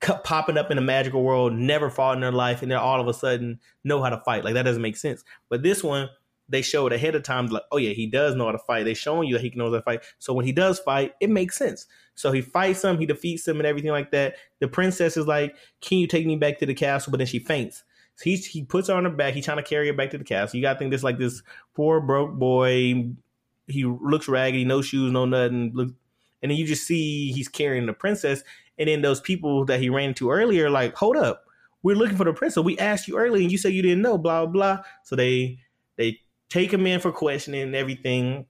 popping 0.00 0.56
up 0.56 0.70
in 0.70 0.78
a 0.78 0.82
magical 0.82 1.22
world, 1.22 1.52
never 1.52 1.90
fought 1.90 2.14
in 2.14 2.20
their 2.20 2.32
life, 2.32 2.62
and 2.62 2.70
they're 2.70 2.78
all 2.78 3.00
of 3.00 3.08
a 3.08 3.14
sudden 3.14 3.60
know 3.84 4.02
how 4.02 4.08
to 4.08 4.20
fight. 4.20 4.44
Like 4.44 4.54
that 4.54 4.62
doesn't 4.62 4.82
make 4.82 4.96
sense. 4.96 5.24
But 5.48 5.62
this 5.62 5.82
one, 5.84 6.08
they 6.48 6.62
showed 6.62 6.92
ahead 6.92 7.14
of 7.14 7.22
time, 7.22 7.46
like, 7.46 7.62
oh 7.70 7.76
yeah, 7.76 7.92
he 7.92 8.06
does 8.06 8.34
know 8.34 8.46
how 8.46 8.52
to 8.52 8.58
fight. 8.58 8.84
They 8.84 8.94
showing 8.94 9.28
you 9.28 9.34
that 9.34 9.42
he 9.42 9.52
knows 9.54 9.72
how 9.72 9.78
to 9.78 9.82
fight. 9.82 10.02
So 10.18 10.32
when 10.32 10.44
he 10.44 10.52
does 10.52 10.80
fight, 10.80 11.12
it 11.20 11.30
makes 11.30 11.56
sense. 11.56 11.86
So 12.14 12.32
he 12.32 12.40
fights 12.40 12.82
him, 12.82 12.98
he 12.98 13.06
defeats 13.06 13.46
him, 13.46 13.58
and 13.58 13.66
everything 13.66 13.92
like 13.92 14.10
that. 14.12 14.36
The 14.60 14.68
princess 14.68 15.16
is 15.16 15.26
like, 15.26 15.54
"Can 15.80 15.98
you 15.98 16.06
take 16.06 16.26
me 16.26 16.36
back 16.36 16.58
to 16.58 16.66
the 16.66 16.74
castle?" 16.74 17.10
But 17.10 17.18
then 17.18 17.26
she 17.26 17.38
faints. 17.38 17.84
He 18.22 18.36
he 18.36 18.64
puts 18.64 18.88
her 18.88 18.94
on 18.94 19.04
her 19.04 19.10
back. 19.10 19.34
He's 19.34 19.44
trying 19.44 19.56
to 19.58 19.62
carry 19.62 19.86
her 19.88 19.92
back 19.92 20.10
to 20.10 20.18
the 20.18 20.24
castle. 20.24 20.56
You 20.56 20.62
got 20.62 20.74
to 20.74 20.78
think 20.78 20.90
this 20.90 21.02
like 21.02 21.18
this 21.18 21.42
poor 21.74 22.00
broke 22.00 22.32
boy. 22.32 23.10
He 23.66 23.84
looks 23.84 24.28
raggedy, 24.28 24.64
no 24.64 24.82
shoes, 24.82 25.12
no 25.12 25.24
nothing. 25.24 25.72
Look, 25.74 25.88
and 26.42 26.50
then 26.50 26.58
you 26.58 26.66
just 26.66 26.86
see 26.86 27.32
he's 27.32 27.48
carrying 27.48 27.86
the 27.86 27.92
princess. 27.92 28.42
And 28.78 28.88
then 28.88 29.02
those 29.02 29.20
people 29.20 29.64
that 29.66 29.80
he 29.80 29.90
ran 29.90 30.08
into 30.08 30.30
earlier, 30.30 30.70
like, 30.70 30.94
hold 30.94 31.16
up, 31.16 31.44
we're 31.82 31.96
looking 31.96 32.16
for 32.16 32.24
the 32.24 32.32
princess. 32.32 32.64
We 32.64 32.78
asked 32.78 33.08
you 33.08 33.18
earlier, 33.18 33.42
and 33.42 33.52
you 33.52 33.58
said 33.58 33.72
you 33.72 33.82
didn't 33.82 34.02
know. 34.02 34.18
Blah 34.18 34.46
blah. 34.46 34.52
blah. 34.76 34.84
So 35.04 35.16
they 35.16 35.58
they 35.96 36.20
take 36.48 36.72
him 36.72 36.86
in 36.86 37.00
for 37.00 37.12
questioning 37.12 37.62
and 37.62 37.76
everything. 37.76 38.46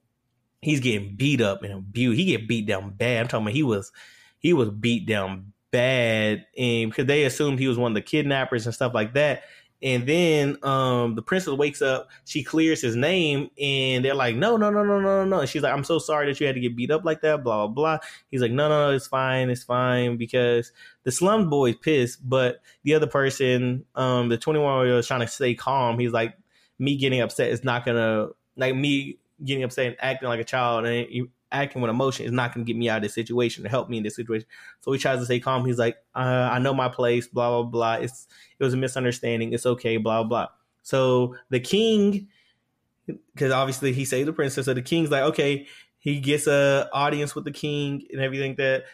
He's 0.63 0.81
getting 0.81 1.17
beat 1.17 1.41
up 1.41 1.63
and 1.63 1.73
abused. 1.73 2.19
He 2.19 2.27
get 2.27 2.49
beat 2.49 2.67
down 2.67 2.91
bad. 2.91 3.23
I'm 3.23 3.29
talking 3.29 3.47
about 3.47 3.55
he 3.55 3.63
was 3.63 3.93
he 4.39 4.53
was 4.53 4.71
beat 4.71 5.07
down 5.07 5.53
bad 5.71 6.47
and 6.57 6.91
because 6.91 7.07
they 7.07 7.25
assumed 7.25 7.59
he 7.59 7.69
was 7.69 7.79
one 7.79 7.93
of 7.93 7.95
the 7.95 8.03
kidnappers 8.03 8.67
and 8.67 8.75
stuff 8.75 8.95
like 8.95 9.15
that. 9.15 9.43
And 9.83 10.07
then 10.07 10.59
um, 10.63 11.15
the 11.15 11.23
princess 11.23 11.55
wakes 11.55 11.81
up, 11.81 12.11
she 12.27 12.45
clears 12.45 12.83
his 12.83 12.97
name, 12.97 13.49
and 13.59 14.05
they're 14.05 14.15
like, 14.15 14.37
No, 14.37 14.59
no, 14.59 14.71
no, 14.71 14.85
no, 14.85 15.01
no, 15.01 15.25
no. 15.25 15.41
And 15.41 15.49
she's 15.49 15.63
like, 15.63 15.73
I'm 15.73 15.85
so 15.85 15.99
sorry 15.99 16.27
that 16.27 16.39
you 16.39 16.47
had 16.47 16.55
to 16.55 16.61
get 16.61 16.77
beat 16.77 16.91
up 16.91 17.03
like 17.05 17.23
that, 17.23 17.43
blah, 17.43 17.67
blah, 17.67 17.97
blah. 17.97 17.99
He's 18.31 18.43
like, 18.43 18.53
No, 18.53 18.69
no, 18.69 18.89
no, 18.89 18.95
it's 18.95 19.07
fine, 19.07 19.49
it's 19.49 19.63
fine, 19.63 20.19
because 20.19 20.73
the 21.05 21.11
slum 21.11 21.49
boy's 21.49 21.77
pissed, 21.77 22.29
but 22.29 22.61
the 22.85 22.95
other 22.95 23.07
person, 23.07 23.87
um, 23.95 24.29
the 24.29 24.37
21 24.37 24.85
year 24.85 24.95
old 24.95 25.01
is 25.01 25.07
trying 25.07 25.21
to 25.21 25.27
stay 25.27 25.55
calm. 25.55 25.99
He's 25.99 26.13
like, 26.13 26.35
me 26.79 26.97
getting 26.97 27.21
upset 27.21 27.51
is 27.51 27.63
not 27.63 27.85
gonna 27.85 28.29
like 28.57 28.75
me 28.75 29.19
getting 29.45 29.63
upset 29.63 29.87
and 29.87 29.97
acting 30.01 30.29
like 30.29 30.41
a 30.41 30.45
child 30.45 30.87
and 30.87 31.29
acting 31.53 31.83
with 31.83 31.91
emotion 31.91 32.27
is 32.27 32.33
not 32.33 32.55
gonna 32.55 32.65
get 32.65 32.77
me 32.77 32.89
out 32.89 32.99
of 32.99 33.03
this 33.03 33.15
situation 33.15 33.65
to 33.65 33.71
help 33.71 33.89
me 33.89 33.97
in 33.99 34.03
this 34.03 34.17
situation. 34.17 34.47
So 34.81 34.93
he 34.93 34.99
tries 34.99 35.19
to 35.19 35.25
stay 35.25 35.41
calm. 35.41 35.65
He's 35.65 35.79
like, 35.79 35.97
uh, 36.15 36.49
I 36.53 36.59
know 36.59 36.75
my 36.75 36.89
place, 36.89 37.27
blah 37.27 37.51
blah 37.51 37.71
blah. 37.71 37.95
It's 37.95 38.27
it 38.59 38.65
was 38.65 38.75
a 38.75 38.77
misunderstanding. 38.77 39.53
It's 39.53 39.67
okay, 39.67 39.97
blah 39.97 40.25
blah. 40.25 40.49
So 40.83 41.37
the 41.51 41.61
king, 41.61 42.29
because 43.07 43.53
obviously 43.53 43.93
he 43.93 44.05
saved 44.05 44.29
the 44.29 44.33
princess. 44.33 44.67
So 44.67 44.75
the 44.75 44.83
king's 44.83 45.11
like, 45.11 45.23
okay, 45.23 45.67
he 45.99 46.21
gets 46.21 46.47
a 46.47 46.89
audience 46.93 47.35
with 47.35 47.45
the 47.45 47.51
king 47.51 48.07
and 48.11 48.21
everything 48.21 48.55
that 48.57 48.85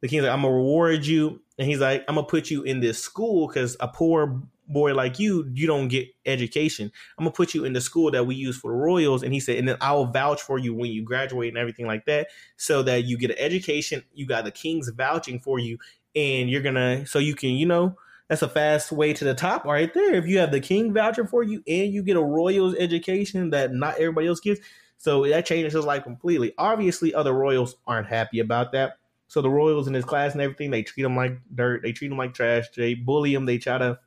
the 0.00 0.08
king's 0.08 0.24
like, 0.24 0.32
I'm 0.32 0.42
gonna 0.42 0.54
reward 0.54 1.06
you, 1.06 1.40
and 1.58 1.66
he's 1.68 1.80
like, 1.80 2.04
I'm 2.08 2.16
gonna 2.16 2.26
put 2.26 2.50
you 2.50 2.62
in 2.62 2.80
this 2.80 3.02
school 3.02 3.48
because 3.48 3.76
a 3.80 3.88
poor 3.88 4.42
boy 4.68 4.94
like 4.94 5.18
you, 5.18 5.50
you 5.52 5.66
don't 5.66 5.88
get 5.88 6.08
education. 6.26 6.90
I'm 7.18 7.24
gonna 7.24 7.32
put 7.32 7.54
you 7.54 7.64
in 7.64 7.72
the 7.72 7.80
school 7.80 8.10
that 8.10 8.26
we 8.26 8.34
use 8.34 8.56
for 8.56 8.70
the 8.70 8.76
Royals. 8.76 9.22
And 9.22 9.32
he 9.32 9.40
said, 9.40 9.58
and 9.58 9.68
then 9.68 9.76
I'll 9.80 10.06
vouch 10.06 10.40
for 10.42 10.58
you 10.58 10.74
when 10.74 10.90
you 10.90 11.02
graduate 11.02 11.48
and 11.48 11.58
everything 11.58 11.86
like 11.86 12.06
that, 12.06 12.28
so 12.56 12.82
that 12.82 13.04
you 13.04 13.18
get 13.18 13.30
an 13.30 13.38
education. 13.38 14.02
You 14.14 14.26
got 14.26 14.44
the 14.44 14.50
king's 14.50 14.88
vouching 14.88 15.40
for 15.40 15.58
you, 15.58 15.78
and 16.14 16.48
you're 16.48 16.62
gonna 16.62 17.06
so 17.06 17.18
you 17.18 17.34
can, 17.34 17.50
you 17.50 17.66
know, 17.66 17.96
that's 18.28 18.42
a 18.42 18.48
fast 18.48 18.90
way 18.90 19.12
to 19.12 19.24
the 19.24 19.34
top 19.34 19.64
right 19.64 19.92
there. 19.92 20.14
If 20.14 20.26
you 20.26 20.38
have 20.38 20.50
the 20.50 20.60
king 20.60 20.92
voucher 20.94 21.26
for 21.26 21.42
you 21.42 21.62
and 21.66 21.92
you 21.92 22.02
get 22.02 22.16
a 22.16 22.22
Royals 22.22 22.74
education 22.76 23.50
that 23.50 23.72
not 23.72 23.98
everybody 23.98 24.28
else 24.28 24.40
gets. 24.40 24.60
So 24.96 25.26
that 25.26 25.44
changes 25.44 25.74
his 25.74 25.84
life 25.84 26.04
completely. 26.04 26.54
Obviously, 26.56 27.14
other 27.14 27.34
Royals 27.34 27.76
aren't 27.86 28.06
happy 28.06 28.40
about 28.40 28.72
that. 28.72 28.94
So 29.26 29.42
the 29.42 29.50
Royals 29.50 29.86
in 29.88 29.94
his 29.94 30.04
class 30.04 30.32
and 30.32 30.40
everything, 30.40 30.70
they 30.70 30.82
treat 30.82 31.04
him 31.04 31.16
like 31.16 31.38
dirt. 31.54 31.82
They 31.82 31.92
treat 31.92 32.10
him 32.10 32.16
like 32.16 32.32
trash. 32.32 32.64
They 32.74 32.94
bully 32.94 33.34
him. 33.34 33.44
They 33.44 33.58
try 33.58 33.78
to 33.78 33.98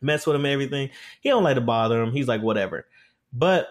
mess 0.00 0.26
with 0.26 0.36
him 0.36 0.46
everything. 0.46 0.90
He 1.20 1.28
don't 1.28 1.44
like 1.44 1.56
to 1.56 1.60
bother 1.60 2.02
him. 2.02 2.12
He's 2.12 2.28
like, 2.28 2.42
whatever. 2.42 2.86
But 3.32 3.68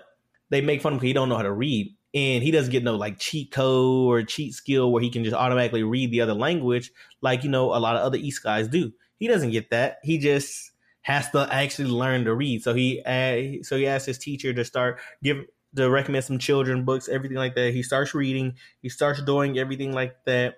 they 0.50 0.62
make 0.62 0.82
fun 0.82 0.94
of 0.94 0.96
him 0.96 1.00
because 1.00 1.08
he 1.10 1.14
don't 1.14 1.30
know 1.30 1.38
how 1.38 1.44
to 1.44 1.52
read. 1.52 1.96
And 2.14 2.44
he 2.44 2.50
doesn't 2.50 2.72
get 2.72 2.84
no 2.84 2.96
like 2.96 3.20
cheat 3.20 3.52
code 3.52 4.08
or 4.08 4.24
cheat 4.24 4.54
skill 4.54 4.92
where 4.92 5.02
he 5.02 5.12
can 5.12 5.24
just 5.24 5.36
automatically 5.36 5.84
read 5.84 6.12
the 6.12 6.22
other 6.22 6.34
language 6.34 6.92
like, 7.22 7.44
you 7.44 7.50
know, 7.50 7.76
a 7.76 7.78
lot 7.78 7.96
of 7.96 8.02
other 8.02 8.18
isekais 8.18 8.70
do. 8.70 8.92
He 9.20 9.28
doesn't 9.28 9.52
get 9.52 9.70
that. 9.70 10.00
He 10.04 10.18
just 10.18 10.72
has 11.02 11.30
to 11.32 11.48
actually 11.52 11.90
learn 11.90 12.26
to 12.26 12.34
read. 12.34 12.64
So 12.64 12.74
he 12.74 13.02
uh, 13.06 13.64
so 13.64 13.78
he 13.78 13.86
asked 13.86 14.08
his 14.08 14.18
teacher 14.18 14.54
to 14.54 14.66
start 14.66 15.00
give 15.24 15.46
to 15.76 15.90
recommend 15.90 16.26
some 16.26 16.40
children 16.40 16.84
books, 16.84 17.08
everything 17.08 17.38
like 17.38 17.56
that. 17.56 17.74
He 17.74 17.84
starts 17.84 18.14
reading. 18.14 18.56
He 18.82 18.90
starts 18.90 19.22
doing 19.22 19.58
everything 19.58 19.94
like 19.94 20.16
that, 20.26 20.56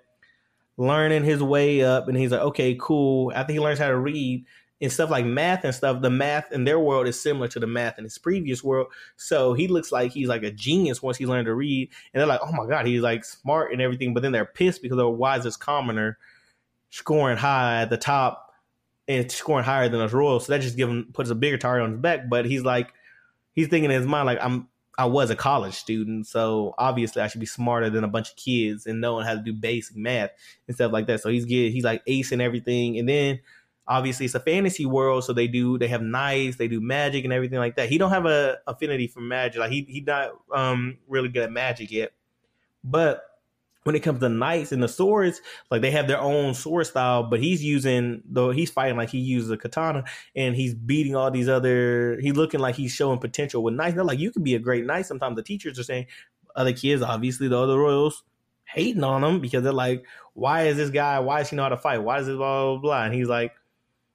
learning 0.76 1.24
his 1.24 1.42
way 1.42 1.82
up. 1.82 2.08
And 2.08 2.16
he's 2.16 2.32
like, 2.32 2.40
okay, 2.40 2.76
cool. 2.80 3.32
After 3.34 3.52
he 3.52 3.60
learns 3.60 3.78
how 3.78 3.88
to 3.88 3.98
read, 3.98 4.46
and 4.82 4.92
stuff 4.92 5.10
like 5.10 5.24
math 5.24 5.64
and 5.64 5.74
stuff, 5.74 6.02
the 6.02 6.10
math 6.10 6.50
in 6.50 6.64
their 6.64 6.80
world 6.80 7.06
is 7.06 7.18
similar 7.18 7.46
to 7.46 7.60
the 7.60 7.66
math 7.68 7.98
in 7.98 8.04
his 8.04 8.18
previous 8.18 8.64
world. 8.64 8.88
So 9.16 9.54
he 9.54 9.68
looks 9.68 9.92
like 9.92 10.10
he's 10.10 10.26
like 10.26 10.42
a 10.42 10.50
genius 10.50 11.00
once 11.00 11.16
he 11.16 11.24
learned 11.24 11.46
to 11.46 11.54
read. 11.54 11.88
And 12.12 12.20
they're 12.20 12.26
like, 12.26 12.40
oh 12.42 12.50
my 12.50 12.66
God, 12.66 12.84
he's 12.86 13.00
like 13.00 13.24
smart 13.24 13.72
and 13.72 13.80
everything. 13.80 14.12
But 14.12 14.24
then 14.24 14.32
they're 14.32 14.44
pissed 14.44 14.82
because 14.82 14.96
the 14.96 15.08
wisest 15.08 15.60
commoner 15.60 16.18
scoring 16.90 17.38
high 17.38 17.82
at 17.82 17.90
the 17.90 17.96
top 17.96 18.52
and 19.06 19.30
scoring 19.30 19.64
higher 19.64 19.88
than 19.88 20.00
us 20.00 20.12
Royals. 20.12 20.46
So 20.46 20.52
that 20.52 20.62
just 20.62 20.76
give 20.76 20.88
him 20.88 21.10
puts 21.12 21.30
a 21.30 21.36
bigger 21.36 21.58
target 21.58 21.84
on 21.84 21.92
his 21.92 22.00
back. 22.00 22.28
But 22.28 22.44
he's 22.44 22.62
like, 22.62 22.92
he's 23.54 23.68
thinking 23.68 23.90
in 23.90 23.96
his 23.96 24.06
mind 24.06 24.26
like 24.26 24.38
I'm 24.42 24.68
I 24.98 25.06
was 25.06 25.30
a 25.30 25.36
college 25.36 25.74
student, 25.74 26.26
so 26.26 26.74
obviously 26.76 27.22
I 27.22 27.28
should 27.28 27.40
be 27.40 27.46
smarter 27.46 27.88
than 27.88 28.04
a 28.04 28.08
bunch 28.08 28.30
of 28.30 28.36
kids 28.36 28.86
and 28.86 29.00
knowing 29.00 29.24
how 29.24 29.34
to 29.34 29.40
do 29.40 29.52
basic 29.52 29.96
math 29.96 30.30
and 30.66 30.74
stuff 30.74 30.92
like 30.92 31.06
that. 31.06 31.20
So 31.20 31.30
he's 31.30 31.46
get 31.46 31.72
he's 31.72 31.84
like 31.84 32.02
ace 32.06 32.32
and 32.32 32.42
everything, 32.42 32.98
and 32.98 33.08
then 33.08 33.40
obviously 33.86 34.26
it's 34.26 34.34
a 34.34 34.40
fantasy 34.40 34.86
world, 34.86 35.24
so 35.24 35.32
they 35.32 35.48
do 35.48 35.78
they 35.78 35.88
have 35.88 36.02
knives, 36.02 36.56
they 36.56 36.68
do 36.68 36.80
magic 36.80 37.24
and 37.24 37.32
everything 37.32 37.58
like 37.58 37.76
that. 37.76 37.88
He 37.88 37.98
don't 37.98 38.10
have 38.10 38.26
a 38.26 38.58
affinity 38.66 39.06
for 39.06 39.20
magic, 39.20 39.60
like 39.60 39.72
he 39.72 39.86
he 39.88 40.00
not 40.00 40.32
um 40.54 40.98
really 41.08 41.28
good 41.28 41.42
at 41.42 41.52
magic 41.52 41.90
yet, 41.90 42.12
but 42.84 43.24
when 43.84 43.96
it 43.96 44.00
comes 44.00 44.20
to 44.20 44.28
knights 44.28 44.70
and 44.72 44.82
the 44.82 44.88
swords, 44.88 45.40
like 45.70 45.82
they 45.82 45.90
have 45.90 46.06
their 46.06 46.20
own 46.20 46.54
sword 46.54 46.86
style, 46.86 47.24
but 47.24 47.40
he's 47.40 47.64
using 47.64 48.22
though 48.24 48.50
he's 48.50 48.70
fighting 48.70 48.96
like 48.96 49.10
he 49.10 49.18
uses 49.18 49.50
a 49.50 49.56
katana 49.56 50.04
and 50.36 50.54
he's 50.54 50.74
beating 50.74 51.16
all 51.16 51.30
these 51.30 51.48
other 51.48 52.18
he's 52.20 52.36
looking 52.36 52.60
like 52.60 52.76
he's 52.76 52.92
showing 52.92 53.18
potential 53.18 53.62
with 53.62 53.74
knights. 53.74 53.94
They're 53.94 54.04
like, 54.04 54.18
you 54.18 54.30
could 54.30 54.44
be 54.44 54.54
a 54.54 54.60
great 54.60 54.86
knight. 54.86 55.06
Sometimes 55.06 55.36
the 55.36 55.42
teachers 55.42 55.78
are 55.78 55.84
saying 55.84 56.06
other 56.54 56.72
kids, 56.72 57.02
obviously 57.02 57.48
the 57.48 57.58
other 57.58 57.78
royals, 57.78 58.22
hating 58.64 59.02
on 59.02 59.24
him 59.24 59.40
because 59.40 59.64
they're 59.64 59.72
like, 59.72 60.04
Why 60.34 60.66
is 60.66 60.76
this 60.76 60.90
guy 60.90 61.18
why 61.18 61.38
does 61.38 61.50
he 61.50 61.56
know 61.56 61.64
how 61.64 61.70
to 61.70 61.76
fight? 61.76 61.98
Why 61.98 62.20
is 62.20 62.26
this 62.26 62.36
blah 62.36 62.72
blah 62.72 62.80
blah? 62.80 63.04
And 63.04 63.14
he's 63.14 63.28
like, 63.28 63.52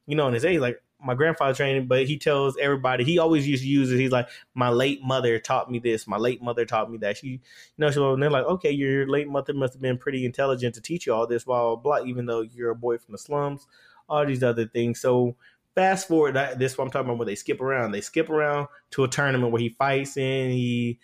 you 0.08 0.16
know, 0.16 0.28
in 0.28 0.34
his 0.34 0.46
age, 0.46 0.60
like 0.60 0.82
my 1.00 1.14
grandfather 1.14 1.54
trained, 1.54 1.88
but 1.88 2.08
he 2.08 2.18
tells 2.18 2.58
everybody 2.58 3.04
he 3.04 3.20
always 3.20 3.48
used 3.48 3.62
to 3.62 3.70
use 3.70 3.92
it. 3.92 4.00
He's 4.00 4.12
like, 4.12 4.28
my 4.56 4.70
late 4.70 5.04
mother 5.04 5.38
taught 5.38 5.70
me 5.70 5.80
this. 5.80 6.08
My 6.08 6.18
late 6.18 6.42
mother 6.42 6.66
taught 6.66 6.90
me 6.90 6.98
that. 7.00 7.18
She, 7.18 7.28
you 7.28 7.40
know, 7.78 7.92
so 7.92 8.14
and 8.14 8.24
they're 8.24 8.32
like, 8.32 8.46
okay, 8.46 8.72
your 8.72 9.08
late 9.08 9.28
mother 9.28 9.54
must 9.54 9.74
have 9.74 9.82
been 9.82 9.98
pretty 9.98 10.26
intelligent 10.26 10.74
to 10.76 10.82
teach 10.82 11.06
you 11.06 11.14
all 11.14 11.28
this, 11.28 11.44
blah 11.44 11.76
blah 11.76 11.76
blah. 11.76 12.08
Even 12.08 12.26
though 12.26 12.42
you're 12.42 12.72
a 12.72 12.76
boy 12.76 12.98
from 12.98 13.12
the 13.12 13.18
slums, 13.18 13.68
all 14.10 14.26
these 14.26 14.44
other 14.44 14.66
things. 14.66 15.00
So 15.00 15.36
fast 15.76 16.08
forward, 16.08 16.34
this 16.58 16.72
is 16.72 16.78
what 16.78 16.86
I'm 16.86 16.92
talking 16.92 17.10
about. 17.10 17.20
Where 17.20 17.28
they 17.28 17.36
skip 17.36 17.62
around, 17.62 17.92
they 17.92 18.02
skip 18.02 18.30
around 18.30 18.68
to 18.92 19.04
a 19.04 19.08
tournament 19.08 19.52
where 19.52 19.62
he 19.62 19.70
fights 19.70 20.18
and 20.18 20.52
he 20.52 21.00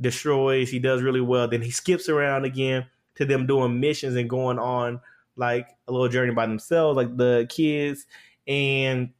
destroys. 0.00 0.70
He 0.70 0.80
does 0.80 1.02
really 1.02 1.20
well. 1.22 1.48
Then 1.48 1.62
he 1.62 1.70
skips 1.70 2.08
around 2.08 2.44
again 2.44 2.86
to 3.14 3.24
them 3.24 3.46
doing 3.46 3.80
missions 3.80 4.16
and 4.16 4.28
going 4.28 4.58
on 4.58 5.00
like 5.36 5.68
a 5.88 5.92
little 5.92 6.08
journey 6.08 6.34
by 6.34 6.44
themselves, 6.44 6.96
like 6.96 7.16
the 7.16 7.46
kids 7.48 8.04
and 8.50 9.10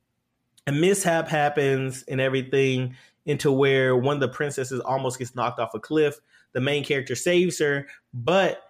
a 0.67 0.73
mishap 0.73 1.29
happens 1.29 2.03
and 2.09 2.21
everything 2.21 2.97
into 3.25 3.53
where 3.53 3.97
one 3.97 4.17
of 4.17 4.21
the 4.21 4.29
princesses 4.29 4.81
almost 4.81 5.19
gets 5.19 5.37
knocked 5.37 5.61
off 5.61 5.73
a 5.73 5.81
cliff. 5.81 6.19
The 6.53 6.61
main 6.61 6.85
character 6.85 7.15
saves 7.15 7.61
her, 7.61 7.87
but 8.13 8.63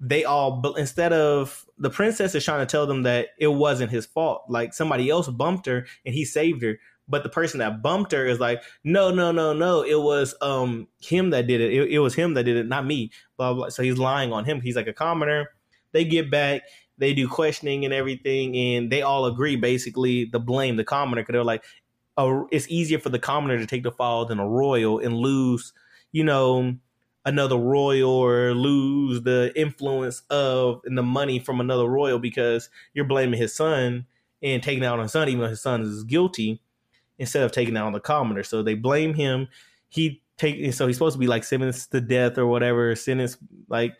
they 0.00 0.24
all 0.24 0.74
instead 0.76 1.12
of 1.12 1.66
the 1.76 1.90
princess 1.90 2.34
is 2.34 2.44
trying 2.44 2.60
to 2.60 2.70
tell 2.70 2.86
them 2.86 3.02
that 3.02 3.28
it 3.38 3.48
wasn't 3.48 3.90
his 3.90 4.06
fault. 4.06 4.44
Like 4.48 4.72
somebody 4.72 5.10
else 5.10 5.28
bumped 5.28 5.66
her 5.66 5.86
and 6.06 6.14
he 6.14 6.24
saved 6.24 6.62
her. 6.62 6.78
But 7.10 7.22
the 7.22 7.28
person 7.28 7.58
that 7.58 7.82
bumped 7.82 8.12
her 8.12 8.26
is 8.26 8.38
like, 8.38 8.62
no, 8.84 9.10
no, 9.10 9.32
no, 9.32 9.52
no. 9.52 9.82
It 9.82 10.00
was 10.00 10.34
um 10.40 10.88
him 11.00 11.30
that 11.30 11.46
did 11.46 11.60
it. 11.60 11.72
It, 11.72 11.90
it 11.92 11.98
was 11.98 12.14
him 12.14 12.34
that 12.34 12.44
did 12.44 12.56
it, 12.56 12.66
not 12.66 12.86
me. 12.86 13.10
Blah, 13.36 13.54
blah. 13.54 13.68
So 13.68 13.82
he's 13.82 13.98
lying 13.98 14.32
on 14.32 14.44
him. 14.44 14.62
He's 14.62 14.76
like 14.76 14.86
a 14.86 14.92
commoner. 14.94 15.50
They 15.92 16.04
get 16.04 16.30
back 16.30 16.62
they 16.98 17.14
do 17.14 17.28
questioning 17.28 17.84
and 17.84 17.94
everything, 17.94 18.56
and 18.56 18.90
they 18.90 19.02
all 19.02 19.26
agree 19.26 19.56
basically 19.56 20.24
the 20.24 20.40
blame 20.40 20.76
the 20.76 20.84
commoner 20.84 21.22
because 21.22 21.32
they're 21.32 21.44
like, 21.44 21.64
oh, 22.16 22.48
it's 22.50 22.68
easier 22.68 22.98
for 22.98 23.08
the 23.08 23.18
commoner 23.18 23.58
to 23.58 23.66
take 23.66 23.84
the 23.84 23.92
fall 23.92 24.26
than 24.26 24.40
a 24.40 24.48
royal 24.48 24.98
and 24.98 25.16
lose, 25.16 25.72
you 26.12 26.24
know, 26.24 26.74
another 27.24 27.56
royal 27.56 28.10
or 28.10 28.54
lose 28.54 29.22
the 29.22 29.52
influence 29.54 30.22
of 30.30 30.80
and 30.84 30.96
the 30.96 31.02
money 31.02 31.38
from 31.38 31.60
another 31.60 31.86
royal 31.86 32.18
because 32.18 32.70
you're 32.94 33.04
blaming 33.04 33.38
his 33.38 33.54
son 33.54 34.06
and 34.42 34.62
taking 34.62 34.84
out 34.84 34.98
on 34.98 35.04
his 35.04 35.12
son, 35.12 35.28
even 35.28 35.40
though 35.40 35.48
his 35.48 35.62
son 35.62 35.82
is 35.82 36.04
guilty, 36.04 36.60
instead 37.18 37.42
of 37.42 37.52
taking 37.52 37.76
out 37.76 37.86
on 37.86 37.92
the 37.92 38.00
commoner. 38.00 38.42
So 38.42 38.62
they 38.62 38.74
blame 38.74 39.14
him. 39.14 39.48
He 39.88 40.22
take 40.38 40.72
so 40.72 40.86
he's 40.86 40.96
supposed 40.96 41.14
to 41.14 41.18
be 41.18 41.26
like 41.26 41.44
sentenced 41.44 41.90
to 41.92 42.00
death 42.00 42.38
or 42.38 42.46
whatever, 42.46 42.94
sentenced 42.94 43.38
like 43.68 43.94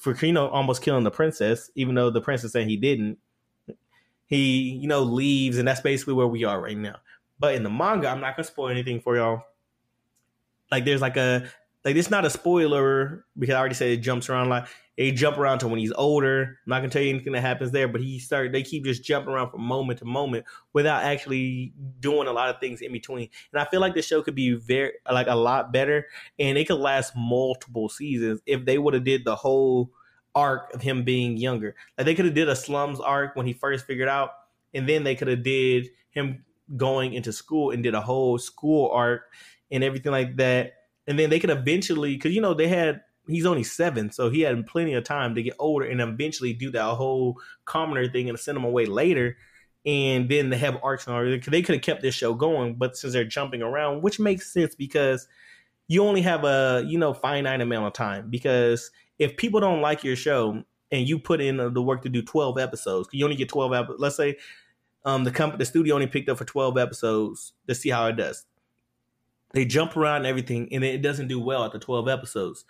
for 0.00 0.14
you 0.20 0.32
know 0.32 0.48
almost 0.48 0.82
killing 0.82 1.04
the 1.04 1.10
princess, 1.10 1.70
even 1.74 1.94
though 1.94 2.10
the 2.10 2.20
princess 2.20 2.52
said 2.52 2.66
he 2.66 2.76
didn't. 2.76 3.18
He 4.26 4.70
you 4.80 4.88
know 4.88 5.02
leaves, 5.02 5.56
and 5.56 5.66
that's 5.66 5.80
basically 5.80 6.14
where 6.14 6.26
we 6.26 6.44
are 6.44 6.60
right 6.60 6.76
now. 6.76 6.96
But 7.38 7.54
in 7.54 7.62
the 7.62 7.70
manga, 7.70 8.08
I'm 8.08 8.20
not 8.20 8.36
gonna 8.36 8.44
spoil 8.44 8.68
anything 8.68 9.00
for 9.00 9.16
y'all. 9.16 9.42
Like 10.70 10.84
there's 10.84 11.00
like 11.00 11.16
a 11.16 11.48
like 11.88 11.96
it's 11.96 12.10
not 12.10 12.26
a 12.26 12.30
spoiler 12.30 13.24
because 13.38 13.54
I 13.54 13.58
already 13.58 13.74
said 13.74 13.88
it 13.88 13.98
jumps 13.98 14.28
around 14.28 14.50
like 14.50 14.66
they 14.98 15.10
jump 15.10 15.38
around 15.38 15.60
to 15.60 15.68
when 15.68 15.78
he's 15.78 15.92
older. 15.92 16.42
I'm 16.42 16.70
not 16.70 16.80
gonna 16.80 16.90
tell 16.90 17.00
you 17.00 17.08
anything 17.08 17.32
that 17.32 17.40
happens 17.40 17.70
there, 17.70 17.88
but 17.88 18.02
he 18.02 18.18
start 18.18 18.52
they 18.52 18.62
keep 18.62 18.84
just 18.84 19.02
jumping 19.02 19.32
around 19.32 19.50
from 19.50 19.62
moment 19.62 20.00
to 20.00 20.04
moment 20.04 20.44
without 20.74 21.02
actually 21.02 21.72
doing 21.98 22.28
a 22.28 22.32
lot 22.32 22.54
of 22.54 22.60
things 22.60 22.82
in 22.82 22.92
between. 22.92 23.30
And 23.52 23.62
I 23.62 23.64
feel 23.64 23.80
like 23.80 23.94
the 23.94 24.02
show 24.02 24.20
could 24.20 24.34
be 24.34 24.52
very 24.52 24.92
like 25.10 25.28
a 25.28 25.34
lot 25.34 25.72
better 25.72 26.06
and 26.38 26.58
it 26.58 26.68
could 26.68 26.78
last 26.78 27.14
multiple 27.16 27.88
seasons 27.88 28.42
if 28.44 28.66
they 28.66 28.76
would 28.76 28.92
have 28.92 29.04
did 29.04 29.24
the 29.24 29.36
whole 29.36 29.90
arc 30.34 30.74
of 30.74 30.82
him 30.82 31.04
being 31.04 31.38
younger. 31.38 31.74
Like 31.96 32.04
they 32.04 32.14
could 32.14 32.26
have 32.26 32.34
did 32.34 32.50
a 32.50 32.56
slums 32.56 33.00
arc 33.00 33.34
when 33.34 33.46
he 33.46 33.54
first 33.54 33.86
figured 33.86 34.08
out, 34.08 34.32
and 34.74 34.86
then 34.86 35.04
they 35.04 35.14
could 35.14 35.28
have 35.28 35.42
did 35.42 35.88
him 36.10 36.44
going 36.76 37.14
into 37.14 37.32
school 37.32 37.70
and 37.70 37.82
did 37.82 37.94
a 37.94 38.00
whole 38.02 38.38
school 38.38 38.90
arc 38.90 39.22
and 39.70 39.82
everything 39.82 40.12
like 40.12 40.36
that. 40.36 40.74
And 41.08 41.18
then 41.18 41.30
they 41.30 41.40
could 41.40 41.50
eventually, 41.50 42.14
because 42.14 42.34
you 42.34 42.40
know 42.40 42.54
they 42.54 42.68
had 42.68 43.00
he's 43.26 43.46
only 43.46 43.64
seven, 43.64 44.12
so 44.12 44.30
he 44.30 44.42
had 44.42 44.66
plenty 44.66 44.94
of 44.94 45.04
time 45.04 45.34
to 45.34 45.42
get 45.42 45.56
older 45.58 45.86
and 45.86 46.00
eventually 46.00 46.52
do 46.52 46.70
that 46.70 46.94
whole 46.94 47.40
commoner 47.64 48.08
thing 48.08 48.28
and 48.28 48.38
send 48.38 48.56
him 48.56 48.64
away 48.64 48.84
later. 48.84 49.36
And 49.86 50.28
then 50.28 50.50
they 50.50 50.58
have 50.58 50.78
arcs 50.82 51.06
and 51.06 51.16
all 51.16 51.24
they 51.24 51.62
could 51.62 51.74
have 51.74 51.82
kept 51.82 52.02
this 52.02 52.14
show 52.14 52.34
going, 52.34 52.74
but 52.74 52.96
since 52.96 53.14
they're 53.14 53.24
jumping 53.24 53.62
around, 53.62 54.02
which 54.02 54.20
makes 54.20 54.52
sense 54.52 54.74
because 54.74 55.26
you 55.86 56.04
only 56.04 56.20
have 56.20 56.44
a 56.44 56.84
you 56.86 56.98
know 56.98 57.14
finite 57.14 57.62
amount 57.62 57.86
of 57.86 57.92
time. 57.94 58.28
Because 58.28 58.90
if 59.18 59.36
people 59.36 59.60
don't 59.60 59.80
like 59.80 60.04
your 60.04 60.16
show 60.16 60.62
and 60.92 61.08
you 61.08 61.18
put 61.18 61.40
in 61.40 61.56
the 61.56 61.82
work 61.82 62.02
to 62.02 62.10
do 62.10 62.22
twelve 62.22 62.58
episodes, 62.58 63.08
you 63.12 63.24
only 63.24 63.36
get 63.36 63.48
twelve 63.48 63.72
episodes. 63.72 64.00
Let's 64.00 64.16
say 64.16 64.36
um, 65.06 65.24
the 65.24 65.30
company, 65.30 65.58
the 65.58 65.64
studio 65.64 65.94
only 65.94 66.06
picked 66.06 66.28
up 66.28 66.36
for 66.36 66.44
twelve 66.44 66.76
episodes 66.76 67.54
to 67.66 67.74
see 67.74 67.88
how 67.88 68.06
it 68.08 68.16
does. 68.16 68.44
They 69.52 69.64
jump 69.64 69.96
around 69.96 70.18
and 70.18 70.26
everything, 70.26 70.68
and 70.72 70.84
it 70.84 71.02
doesn't 71.02 71.28
do 71.28 71.40
well 71.40 71.64
at 71.64 71.72
the 71.72 71.78
twelve 71.78 72.08
episodes 72.08 72.64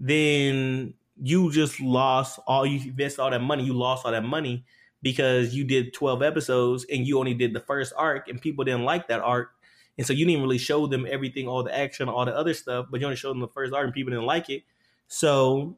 then 0.00 0.94
you 1.22 1.52
just 1.52 1.80
lost 1.80 2.40
all 2.46 2.66
you 2.66 2.88
invested 2.88 3.22
all 3.22 3.30
that 3.30 3.40
money. 3.40 3.64
You 3.64 3.74
lost 3.74 4.04
all 4.04 4.12
that 4.12 4.24
money 4.24 4.64
because 5.02 5.54
you 5.54 5.64
did 5.64 5.92
12 5.92 6.22
episodes 6.22 6.86
and 6.90 7.06
you 7.06 7.18
only 7.18 7.34
did 7.34 7.52
the 7.52 7.60
first 7.60 7.92
arc 7.96 8.28
and 8.28 8.40
people 8.40 8.64
didn't 8.64 8.84
like 8.84 9.08
that 9.08 9.20
arc. 9.20 9.50
And 9.96 10.06
so 10.06 10.12
you 10.12 10.26
didn't 10.26 10.42
really 10.42 10.58
show 10.58 10.86
them 10.86 11.06
everything, 11.08 11.46
all 11.46 11.62
the 11.62 11.76
action, 11.76 12.08
all 12.08 12.24
the 12.24 12.36
other 12.36 12.54
stuff, 12.54 12.86
but 12.90 13.00
you 13.00 13.06
only 13.06 13.16
showed 13.16 13.30
them 13.30 13.40
the 13.40 13.48
first 13.48 13.72
arc 13.72 13.84
and 13.84 13.94
people 13.94 14.10
didn't 14.10 14.26
like 14.26 14.50
it. 14.50 14.64
So 15.06 15.76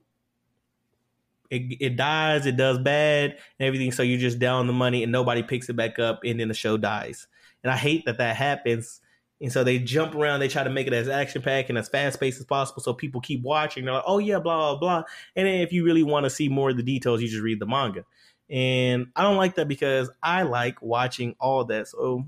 it, 1.51 1.77
it 1.81 1.97
dies, 1.97 2.47
it 2.47 2.57
does 2.57 2.79
bad 2.79 3.33
and 3.59 3.67
everything. 3.67 3.93
So 3.93 4.03
you're 4.03 4.19
just 4.19 4.39
down 4.39 4.67
the 4.67 4.73
money 4.73 5.03
and 5.03 5.13
nobody 5.13 5.43
picks 5.43 5.69
it 5.69 5.77
back 5.77 5.99
up 5.99 6.21
and 6.25 6.41
then 6.41 6.49
the 6.49 6.55
show 6.55 6.77
dies. 6.79 7.27
And 7.63 7.71
I 7.71 7.77
hate 7.77 8.07
that 8.07 8.19
that 8.19 8.37
happens 8.37 9.01
and 9.41 9.53
so 9.53 9.63
they 9.63 9.79
jump 9.79 10.15
around, 10.15 10.41
they 10.41 10.49
try 10.49 10.65
to 10.65 10.71
make 10.71 10.87
it 10.87 10.93
as 10.93 11.09
action 11.09 11.43
packed 11.43 11.69
and 11.69 11.77
as 11.77 11.89
fast 11.89 12.19
paced 12.19 12.41
as 12.41 12.47
possible 12.47 12.83
so 12.83 12.95
people 12.95 13.21
keep 13.21 13.43
watching. 13.43 13.85
They're 13.85 13.95
like, 13.95 14.05
oh 14.07 14.19
yeah, 14.19 14.39
blah, 14.39 14.73
blah, 14.73 14.79
blah. 14.79 15.03
And 15.35 15.47
then 15.47 15.61
if 15.61 15.73
you 15.73 15.85
really 15.85 16.03
want 16.03 16.25
to 16.25 16.31
see 16.31 16.49
more 16.49 16.71
of 16.71 16.77
the 16.77 16.83
details, 16.83 17.21
you 17.21 17.29
just 17.29 17.43
read 17.43 17.61
the 17.61 17.67
manga. 17.67 18.05
And 18.49 19.09
I 19.15 19.23
don't 19.23 19.37
like 19.37 19.57
that 19.57 19.69
because 19.69 20.09
I 20.23 20.43
like 20.43 20.81
watching 20.81 21.35
all 21.39 21.65
that. 21.67 21.89
So, 21.89 22.25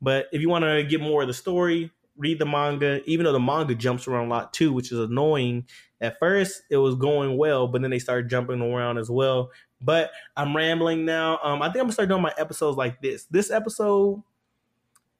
but 0.00 0.26
if 0.32 0.40
you 0.40 0.48
want 0.48 0.64
to 0.64 0.82
get 0.84 1.00
more 1.00 1.22
of 1.22 1.28
the 1.28 1.34
story, 1.34 1.90
read 2.16 2.38
the 2.38 2.46
manga, 2.46 3.02
even 3.04 3.24
though 3.24 3.32
the 3.32 3.40
manga 3.40 3.74
jumps 3.74 4.06
around 4.06 4.26
a 4.26 4.30
lot 4.30 4.52
too, 4.54 4.72
which 4.72 4.92
is 4.92 4.98
annoying. 4.98 5.66
At 6.00 6.18
first, 6.18 6.62
it 6.70 6.78
was 6.78 6.94
going 6.94 7.36
well, 7.36 7.68
but 7.68 7.82
then 7.82 7.90
they 7.90 7.98
started 7.98 8.30
jumping 8.30 8.60
around 8.60 8.98
as 8.98 9.10
well. 9.10 9.50
But 9.80 10.10
I'm 10.36 10.56
rambling 10.56 11.04
now. 11.04 11.38
Um, 11.42 11.60
I 11.60 11.66
think 11.66 11.76
I'm 11.76 11.82
gonna 11.82 11.92
start 11.92 12.08
doing 12.08 12.22
my 12.22 12.32
episodes 12.38 12.76
like 12.76 13.02
this. 13.02 13.24
This 13.24 13.50
episode, 13.50 14.22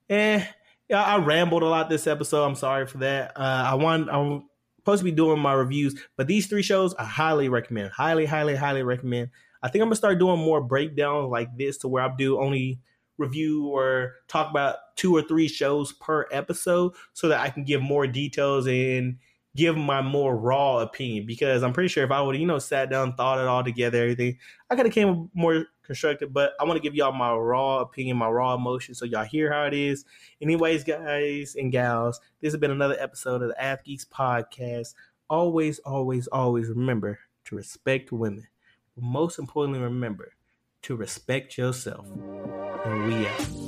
eh, 0.08 0.44
yeah, 0.88 1.02
I 1.02 1.18
rambled 1.18 1.62
a 1.62 1.66
lot 1.66 1.88
this 1.88 2.06
episode. 2.06 2.44
I'm 2.44 2.54
sorry 2.54 2.86
for 2.86 2.98
that. 2.98 3.32
Uh, 3.36 3.64
I 3.70 3.74
want 3.74 4.10
I'm 4.10 4.44
supposed 4.78 5.00
to 5.00 5.04
be 5.04 5.12
doing 5.12 5.38
my 5.38 5.52
reviews, 5.52 5.98
but 6.16 6.26
these 6.26 6.46
three 6.46 6.62
shows 6.62 6.94
I 6.94 7.04
highly 7.04 7.48
recommend. 7.48 7.92
Highly, 7.92 8.26
highly, 8.26 8.56
highly 8.56 8.82
recommend. 8.82 9.30
I 9.62 9.68
think 9.68 9.82
I'm 9.82 9.88
gonna 9.88 9.96
start 9.96 10.18
doing 10.18 10.38
more 10.38 10.60
breakdowns 10.60 11.30
like 11.30 11.56
this 11.56 11.78
to 11.78 11.88
where 11.88 12.02
I 12.02 12.10
do 12.16 12.40
only 12.40 12.80
review 13.18 13.68
or 13.68 14.14
talk 14.28 14.50
about 14.50 14.76
two 14.96 15.14
or 15.14 15.22
three 15.22 15.48
shows 15.48 15.92
per 15.92 16.26
episode 16.32 16.92
so 17.12 17.28
that 17.28 17.40
I 17.40 17.50
can 17.50 17.64
give 17.64 17.80
more 17.80 18.06
details 18.06 18.66
and 18.66 19.18
give 19.54 19.76
my 19.76 20.00
more 20.00 20.36
raw 20.36 20.78
opinion 20.78 21.26
because 21.26 21.62
I'm 21.62 21.72
pretty 21.72 21.88
sure 21.88 22.04
if 22.04 22.10
I 22.10 22.20
would, 22.22 22.36
you 22.36 22.46
know, 22.46 22.58
sat 22.58 22.90
down, 22.90 23.14
thought 23.14 23.38
it 23.38 23.46
all 23.46 23.62
together, 23.62 24.02
everything, 24.02 24.38
I 24.70 24.76
could 24.76 24.86
have 24.86 24.94
came 24.94 25.30
more 25.34 25.66
constructed. 25.82 26.32
But 26.32 26.52
I 26.60 26.64
want 26.64 26.76
to 26.76 26.82
give 26.82 26.94
y'all 26.94 27.12
my 27.12 27.34
raw 27.34 27.80
opinion, 27.80 28.16
my 28.16 28.28
raw 28.28 28.54
emotion, 28.54 28.94
so 28.94 29.04
y'all 29.04 29.24
hear 29.24 29.52
how 29.52 29.64
it 29.64 29.74
is. 29.74 30.04
Anyways, 30.40 30.84
guys 30.84 31.56
and 31.58 31.72
gals, 31.72 32.20
this 32.40 32.52
has 32.52 32.60
been 32.60 32.70
another 32.70 32.96
episode 32.98 33.42
of 33.42 33.48
the 33.48 33.62
Ath 33.62 33.84
Geeks 33.84 34.04
podcast. 34.04 34.94
Always, 35.28 35.78
always, 35.80 36.26
always 36.28 36.68
remember 36.68 37.18
to 37.46 37.56
respect 37.56 38.12
women. 38.12 38.46
Most 38.96 39.38
importantly, 39.38 39.82
remember 39.82 40.34
to 40.82 40.96
respect 40.96 41.56
yourself. 41.56 42.06
And 42.84 43.06
we 43.06 43.26
out. 43.26 43.61